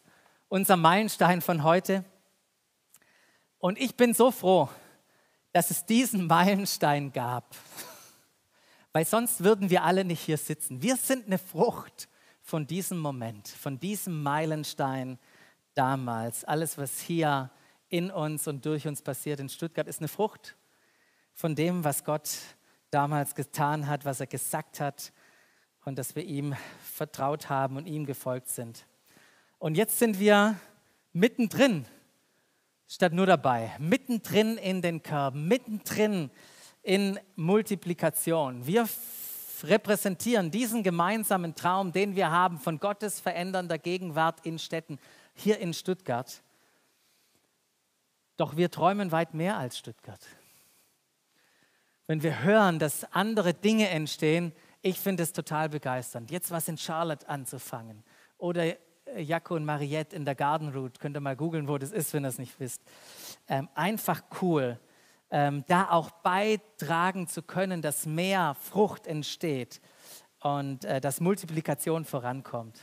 unser 0.47 0.77
Meilenstein 0.77 1.41
von 1.41 1.63
heute. 1.63 2.05
Und 3.57 3.79
ich 3.79 3.95
bin 3.95 4.13
so 4.13 4.29
froh, 4.29 4.69
dass 5.53 5.71
es 5.71 5.87
diesen 5.87 6.27
Meilenstein 6.27 7.11
gab 7.11 7.55
weil 8.93 9.05
sonst 9.05 9.43
würden 9.43 9.69
wir 9.69 9.83
alle 9.83 10.03
nicht 10.03 10.21
hier 10.21 10.37
sitzen. 10.37 10.81
Wir 10.81 10.97
sind 10.97 11.27
eine 11.27 11.37
Frucht 11.37 12.09
von 12.41 12.67
diesem 12.67 12.99
Moment, 12.99 13.47
von 13.47 13.79
diesem 13.79 14.21
Meilenstein 14.23 15.17
damals. 15.73 16.43
Alles, 16.43 16.77
was 16.77 16.99
hier 16.99 17.49
in 17.89 18.11
uns 18.11 18.47
und 18.47 18.65
durch 18.65 18.87
uns 18.87 19.01
passiert 19.01 19.39
in 19.39 19.49
Stuttgart, 19.49 19.87
ist 19.87 19.99
eine 19.99 20.07
Frucht 20.07 20.55
von 21.33 21.55
dem, 21.55 21.83
was 21.83 22.03
Gott 22.03 22.29
damals 22.89 23.35
getan 23.35 23.87
hat, 23.87 24.05
was 24.05 24.19
er 24.19 24.27
gesagt 24.27 24.79
hat 24.79 25.13
und 25.85 25.97
dass 25.97 26.15
wir 26.15 26.23
ihm 26.23 26.55
vertraut 26.83 27.49
haben 27.49 27.77
und 27.77 27.87
ihm 27.87 28.05
gefolgt 28.05 28.49
sind. 28.49 28.85
Und 29.59 29.75
jetzt 29.75 29.99
sind 29.99 30.19
wir 30.19 30.59
mittendrin, 31.13 31.85
statt 32.87 33.13
nur 33.13 33.25
dabei, 33.25 33.71
mittendrin 33.79 34.57
in 34.57 34.81
den 34.81 35.03
Körben, 35.03 35.47
mittendrin 35.47 36.29
in 36.83 37.19
Multiplikation. 37.35 38.65
Wir 38.65 38.87
repräsentieren 39.63 40.51
diesen 40.51 40.83
gemeinsamen 40.83 41.55
Traum, 41.55 41.91
den 41.91 42.15
wir 42.15 42.31
haben 42.31 42.59
von 42.59 42.79
Gottes 42.79 43.19
verändernder 43.19 43.77
Gegenwart 43.77 44.45
in 44.45 44.57
Städten, 44.57 44.99
hier 45.33 45.59
in 45.59 45.73
Stuttgart. 45.73 46.41
Doch 48.37 48.57
wir 48.57 48.71
träumen 48.71 49.11
weit 49.11 49.33
mehr 49.33 49.57
als 49.57 49.77
Stuttgart. 49.77 50.25
Wenn 52.07 52.23
wir 52.23 52.43
hören, 52.43 52.79
dass 52.79 53.03
andere 53.13 53.53
Dinge 53.53 53.89
entstehen, 53.89 54.51
ich 54.81 54.99
finde 54.99 55.23
es 55.23 55.31
total 55.31 55.69
begeisternd. 55.69 56.31
Jetzt 56.31 56.49
was 56.49 56.67
in 56.67 56.77
Charlotte 56.77 57.29
anzufangen 57.29 58.03
oder 58.37 58.65
äh, 58.65 59.21
Jaco 59.21 59.55
und 59.55 59.65
Mariette 59.65 60.15
in 60.15 60.25
der 60.25 60.35
Garden 60.35 60.69
Route. 60.69 60.99
Könnt 60.99 61.15
ihr 61.15 61.21
mal 61.21 61.35
googeln, 61.35 61.67
wo 61.67 61.77
das 61.77 61.91
ist, 61.91 62.13
wenn 62.13 62.25
ihr 62.25 62.29
es 62.29 62.39
nicht 62.39 62.59
wisst. 62.59 62.81
Ähm, 63.47 63.69
einfach 63.75 64.23
cool, 64.41 64.79
ähm, 65.31 65.63
da 65.67 65.89
auch 65.89 66.11
beitragen 66.11 67.27
zu 67.27 67.41
können, 67.41 67.81
dass 67.81 68.05
mehr 68.05 68.55
Frucht 68.59 69.07
entsteht 69.07 69.81
und 70.41 70.85
äh, 70.85 70.99
dass 70.99 71.21
Multiplikation 71.21 72.05
vorankommt. 72.05 72.79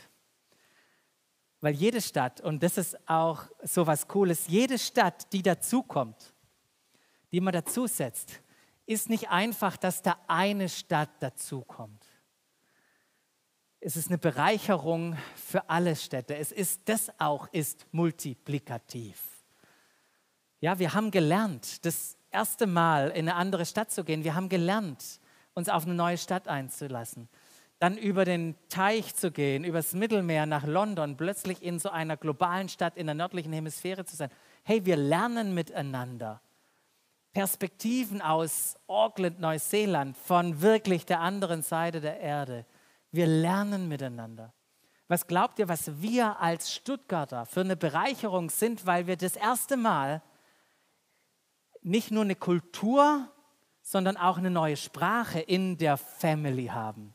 Weil 1.61 1.75
jede 1.75 2.01
Stadt, 2.01 2.41
und 2.41 2.63
das 2.63 2.77
ist 2.77 2.97
auch 3.07 3.43
so 3.63 3.85
was 3.85 4.07
Cooles, 4.07 4.47
jede 4.47 4.79
Stadt, 4.79 5.31
die 5.31 5.43
dazukommt, 5.43 6.33
die 7.31 7.41
man 7.41 7.53
dazusetzt, 7.53 8.41
ist 8.85 9.09
nicht 9.09 9.29
einfach, 9.29 9.77
dass 9.77 10.01
da 10.01 10.17
eine 10.27 10.67
Stadt 10.69 11.11
dazukommt. 11.19 12.05
Es 13.81 13.95
ist 13.95 14.07
eine 14.07 14.17
Bereicherung 14.17 15.15
für 15.35 15.69
alle 15.69 15.95
Städte. 15.95 16.35
Es 16.35 16.51
ist, 16.51 16.81
das 16.85 17.11
auch 17.19 17.47
ist 17.53 17.85
multiplikativ. 17.91 19.21
Ja, 20.59 20.79
wir 20.79 20.93
haben 20.93 21.11
gelernt, 21.11 21.85
das 21.85 22.17
erste 22.31 22.67
Mal 22.67 23.09
in 23.09 23.29
eine 23.29 23.35
andere 23.35 23.65
Stadt 23.65 23.91
zu 23.91 24.03
gehen. 24.03 24.23
Wir 24.23 24.35
haben 24.35 24.49
gelernt, 24.49 25.19
uns 25.53 25.69
auf 25.69 25.85
eine 25.85 25.95
neue 25.95 26.17
Stadt 26.17 26.47
einzulassen 26.47 27.29
dann 27.79 27.97
über 27.97 28.25
den 28.25 28.55
Teich 28.67 29.15
zu 29.15 29.31
gehen, 29.31 29.63
übers 29.63 29.93
Mittelmeer 29.93 30.45
nach 30.45 30.65
London, 30.65 31.15
plötzlich 31.15 31.63
in 31.63 31.79
so 31.79 31.89
einer 31.89 32.17
globalen 32.17 32.67
Stadt 32.67 32.97
in 32.97 33.07
der 33.07 33.15
nördlichen 33.15 33.53
Hemisphäre 33.53 34.03
zu 34.03 34.17
sein. 34.17 34.29
Hey, 34.63 34.85
wir 34.85 34.97
lernen 34.97 35.53
miteinander. 35.53 36.41
Perspektiven 37.31 38.21
aus 38.21 38.75
Auckland, 38.87 39.39
Neuseeland, 39.39 40.17
von 40.17 40.61
wirklich 40.61 41.05
der 41.05 41.21
anderen 41.21 41.61
Seite 41.61 42.01
der 42.01 42.19
Erde. 42.19 42.65
Wir 43.11 43.27
lernen 43.27 43.87
miteinander. 43.87 44.53
Was 45.07 45.25
glaubt 45.25 45.57
ihr, 45.57 45.69
was 45.69 46.01
wir 46.01 46.39
als 46.39 46.73
Stuttgarter 46.73 47.45
für 47.45 47.61
eine 47.61 47.77
Bereicherung 47.77 48.49
sind, 48.49 48.85
weil 48.85 49.07
wir 49.07 49.15
das 49.15 49.35
erste 49.35 49.77
Mal 49.77 50.21
nicht 51.81 52.11
nur 52.11 52.23
eine 52.23 52.35
Kultur, 52.35 53.27
sondern 53.81 54.17
auch 54.17 54.37
eine 54.37 54.51
neue 54.51 54.77
Sprache 54.77 55.39
in 55.39 55.77
der 55.77 55.97
Family 55.97 56.67
haben? 56.67 57.13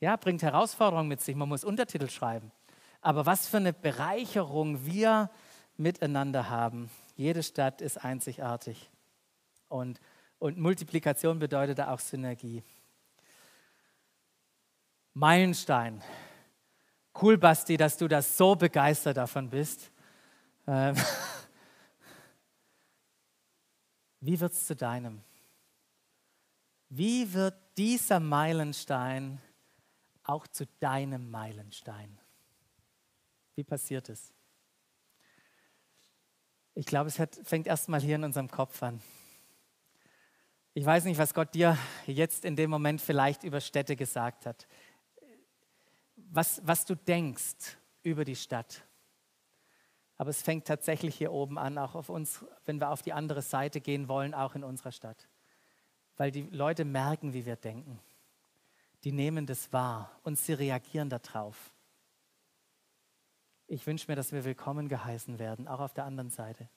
Ja, 0.00 0.16
bringt 0.16 0.42
Herausforderungen 0.42 1.08
mit 1.08 1.20
sich. 1.20 1.34
Man 1.34 1.48
muss 1.48 1.64
Untertitel 1.64 2.08
schreiben. 2.10 2.52
Aber 3.00 3.24
was 3.24 3.48
für 3.48 3.56
eine 3.58 3.72
Bereicherung 3.72 4.84
wir 4.84 5.30
miteinander 5.76 6.48
haben. 6.48 6.90
Jede 7.16 7.42
Stadt 7.42 7.80
ist 7.80 7.98
einzigartig. 7.98 8.90
Und, 9.68 10.00
und 10.38 10.58
Multiplikation 10.58 11.38
bedeutet 11.38 11.80
auch 11.80 12.00
Synergie. 12.00 12.62
Meilenstein. 15.14 16.02
Cool, 17.20 17.38
Basti, 17.38 17.76
dass 17.76 17.96
du 17.96 18.08
da 18.08 18.20
so 18.20 18.54
begeistert 18.54 19.16
davon 19.16 19.48
bist. 19.48 19.90
Ähm 20.66 20.94
Wie 24.20 24.40
wird 24.40 24.52
es 24.52 24.66
zu 24.66 24.74
deinem? 24.74 25.22
Wie 26.88 27.32
wird 27.32 27.54
dieser 27.76 28.20
Meilenstein 28.20 29.40
auch 30.28 30.46
zu 30.46 30.66
deinem 30.80 31.30
Meilenstein. 31.30 32.18
Wie 33.54 33.64
passiert 33.64 34.08
es? 34.08 34.32
Ich 36.74 36.84
glaube, 36.84 37.08
es 37.08 37.18
hat, 37.18 37.38
fängt 37.44 37.66
erstmal 37.66 38.00
hier 38.00 38.16
in 38.16 38.24
unserem 38.24 38.50
Kopf 38.50 38.82
an. 38.82 39.00
Ich 40.74 40.84
weiß 40.84 41.04
nicht, 41.04 41.16
was 41.16 41.32
Gott 41.32 41.54
dir 41.54 41.78
jetzt 42.06 42.44
in 42.44 42.54
dem 42.54 42.68
Moment 42.68 43.00
vielleicht 43.00 43.44
über 43.44 43.60
Städte 43.60 43.96
gesagt 43.96 44.44
hat. 44.44 44.66
Was, 46.16 46.60
was 46.64 46.84
du 46.84 46.94
denkst 46.94 47.78
über 48.02 48.24
die 48.24 48.36
Stadt. 48.36 48.85
Aber 50.16 50.30
es 50.30 50.42
fängt 50.42 50.66
tatsächlich 50.66 51.16
hier 51.16 51.32
oben 51.32 51.58
an, 51.58 51.78
auch 51.78 51.94
auf 51.94 52.08
uns, 52.08 52.44
wenn 52.64 52.80
wir 52.80 52.90
auf 52.90 53.02
die 53.02 53.12
andere 53.12 53.42
Seite 53.42 53.80
gehen 53.80 54.08
wollen, 54.08 54.34
auch 54.34 54.54
in 54.54 54.64
unserer 54.64 54.92
Stadt. 54.92 55.28
Weil 56.16 56.30
die 56.30 56.42
Leute 56.50 56.84
merken, 56.84 57.34
wie 57.34 57.44
wir 57.44 57.56
denken 57.56 58.00
die 59.06 59.12
nehmen 59.12 59.46
das 59.46 59.72
wahr 59.72 60.10
und 60.24 60.36
sie 60.36 60.52
reagieren 60.52 61.08
darauf. 61.08 61.72
Ich 63.68 63.86
wünsche 63.86 64.10
mir, 64.10 64.16
dass 64.16 64.32
wir 64.32 64.44
willkommen 64.44 64.88
geheißen 64.88 65.38
werden, 65.38 65.68
auch 65.68 65.78
auf 65.78 65.94
der 65.94 66.06
anderen 66.06 66.30
Seite. 66.30 66.68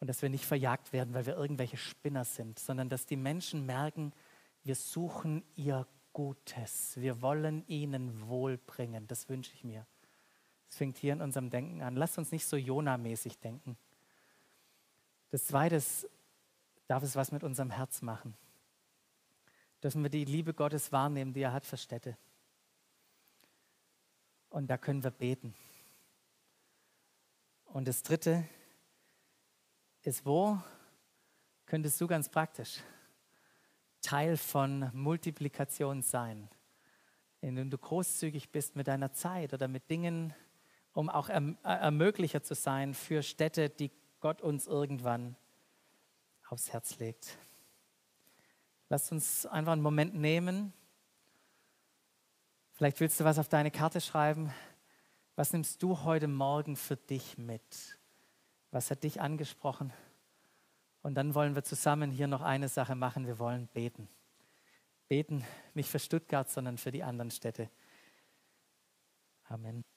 Und 0.00 0.08
dass 0.08 0.22
wir 0.22 0.28
nicht 0.28 0.44
verjagt 0.44 0.92
werden, 0.92 1.14
weil 1.14 1.26
wir 1.26 1.36
irgendwelche 1.36 1.76
Spinner 1.76 2.24
sind, 2.24 2.58
sondern 2.58 2.88
dass 2.88 3.06
die 3.06 3.14
Menschen 3.14 3.64
merken, 3.64 4.12
wir 4.64 4.74
suchen 4.74 5.44
ihr 5.54 5.86
Gutes. 6.12 6.96
Wir 6.96 7.22
wollen 7.22 7.64
ihnen 7.68 8.28
Wohl 8.28 8.58
bringen. 8.58 9.06
Das 9.06 9.28
wünsche 9.28 9.52
ich 9.54 9.62
mir. 9.62 9.86
Es 10.70 10.76
fängt 10.76 10.96
hier 10.96 11.12
in 11.12 11.20
unserem 11.20 11.50
Denken 11.50 11.82
an. 11.82 11.96
Lasst 11.96 12.16
uns 12.16 12.32
nicht 12.32 12.46
so 12.46 12.56
Jona-mäßig 12.56 13.38
denken. 13.38 13.76
Das 15.30 15.44
Zweite 15.44 15.76
ist, 15.76 16.08
darf 16.86 17.02
es 17.02 17.16
was 17.16 17.32
mit 17.32 17.44
unserem 17.44 17.70
Herz 17.70 18.00
machen 18.00 18.34
dürfen 19.82 20.02
wir 20.02 20.10
die 20.10 20.24
Liebe 20.24 20.54
Gottes 20.54 20.92
wahrnehmen, 20.92 21.32
die 21.32 21.42
er 21.42 21.52
hat 21.52 21.64
für 21.64 21.76
Städte. 21.76 22.16
Und 24.50 24.68
da 24.68 24.76
können 24.76 25.02
wir 25.02 25.10
beten. 25.10 25.54
Und 27.66 27.86
das 27.86 28.02
Dritte 28.02 28.44
ist, 30.02 30.26
wo 30.26 30.58
könntest 31.66 32.00
du 32.00 32.06
ganz 32.06 32.28
praktisch 32.28 32.80
Teil 34.02 34.36
von 34.36 34.90
Multiplikation 34.92 36.02
sein, 36.02 36.48
indem 37.40 37.70
du 37.70 37.78
großzügig 37.78 38.50
bist 38.50 38.76
mit 38.76 38.88
deiner 38.88 39.12
Zeit 39.12 39.54
oder 39.54 39.68
mit 39.68 39.88
Dingen, 39.88 40.34
um 40.92 41.08
auch 41.08 41.28
erm-, 41.28 41.58
Ermöglicher 41.62 42.42
zu 42.42 42.54
sein 42.54 42.94
für 42.94 43.22
Städte, 43.22 43.70
die 43.70 43.90
Gott 44.20 44.42
uns 44.42 44.66
irgendwann 44.66 45.36
aufs 46.48 46.72
Herz 46.72 46.98
legt. 46.98 47.38
Lass 48.88 49.12
uns 49.12 49.46
einfach 49.46 49.72
einen 49.72 49.82
Moment 49.82 50.14
nehmen. 50.14 50.72
Vielleicht 52.72 52.98
willst 53.00 53.20
du 53.20 53.24
was 53.24 53.38
auf 53.38 53.48
deine 53.48 53.70
Karte 53.70 54.00
schreiben. 54.00 54.52
Was 55.36 55.52
nimmst 55.52 55.82
du 55.82 56.02
heute 56.02 56.28
Morgen 56.28 56.76
für 56.76 56.96
dich 56.96 57.38
mit? 57.38 57.98
Was 58.72 58.90
hat 58.90 59.04
dich 59.04 59.20
angesprochen? 59.20 59.92
Und 61.02 61.14
dann 61.14 61.34
wollen 61.34 61.54
wir 61.54 61.62
zusammen 61.62 62.10
hier 62.10 62.26
noch 62.26 62.42
eine 62.42 62.68
Sache 62.68 62.94
machen. 62.94 63.26
Wir 63.26 63.38
wollen 63.38 63.68
beten. 63.68 64.08
Beten 65.08 65.44
nicht 65.74 65.90
für 65.90 65.98
Stuttgart, 65.98 66.48
sondern 66.50 66.78
für 66.78 66.90
die 66.90 67.02
anderen 67.02 67.30
Städte. 67.30 67.70
Amen. 69.44 69.89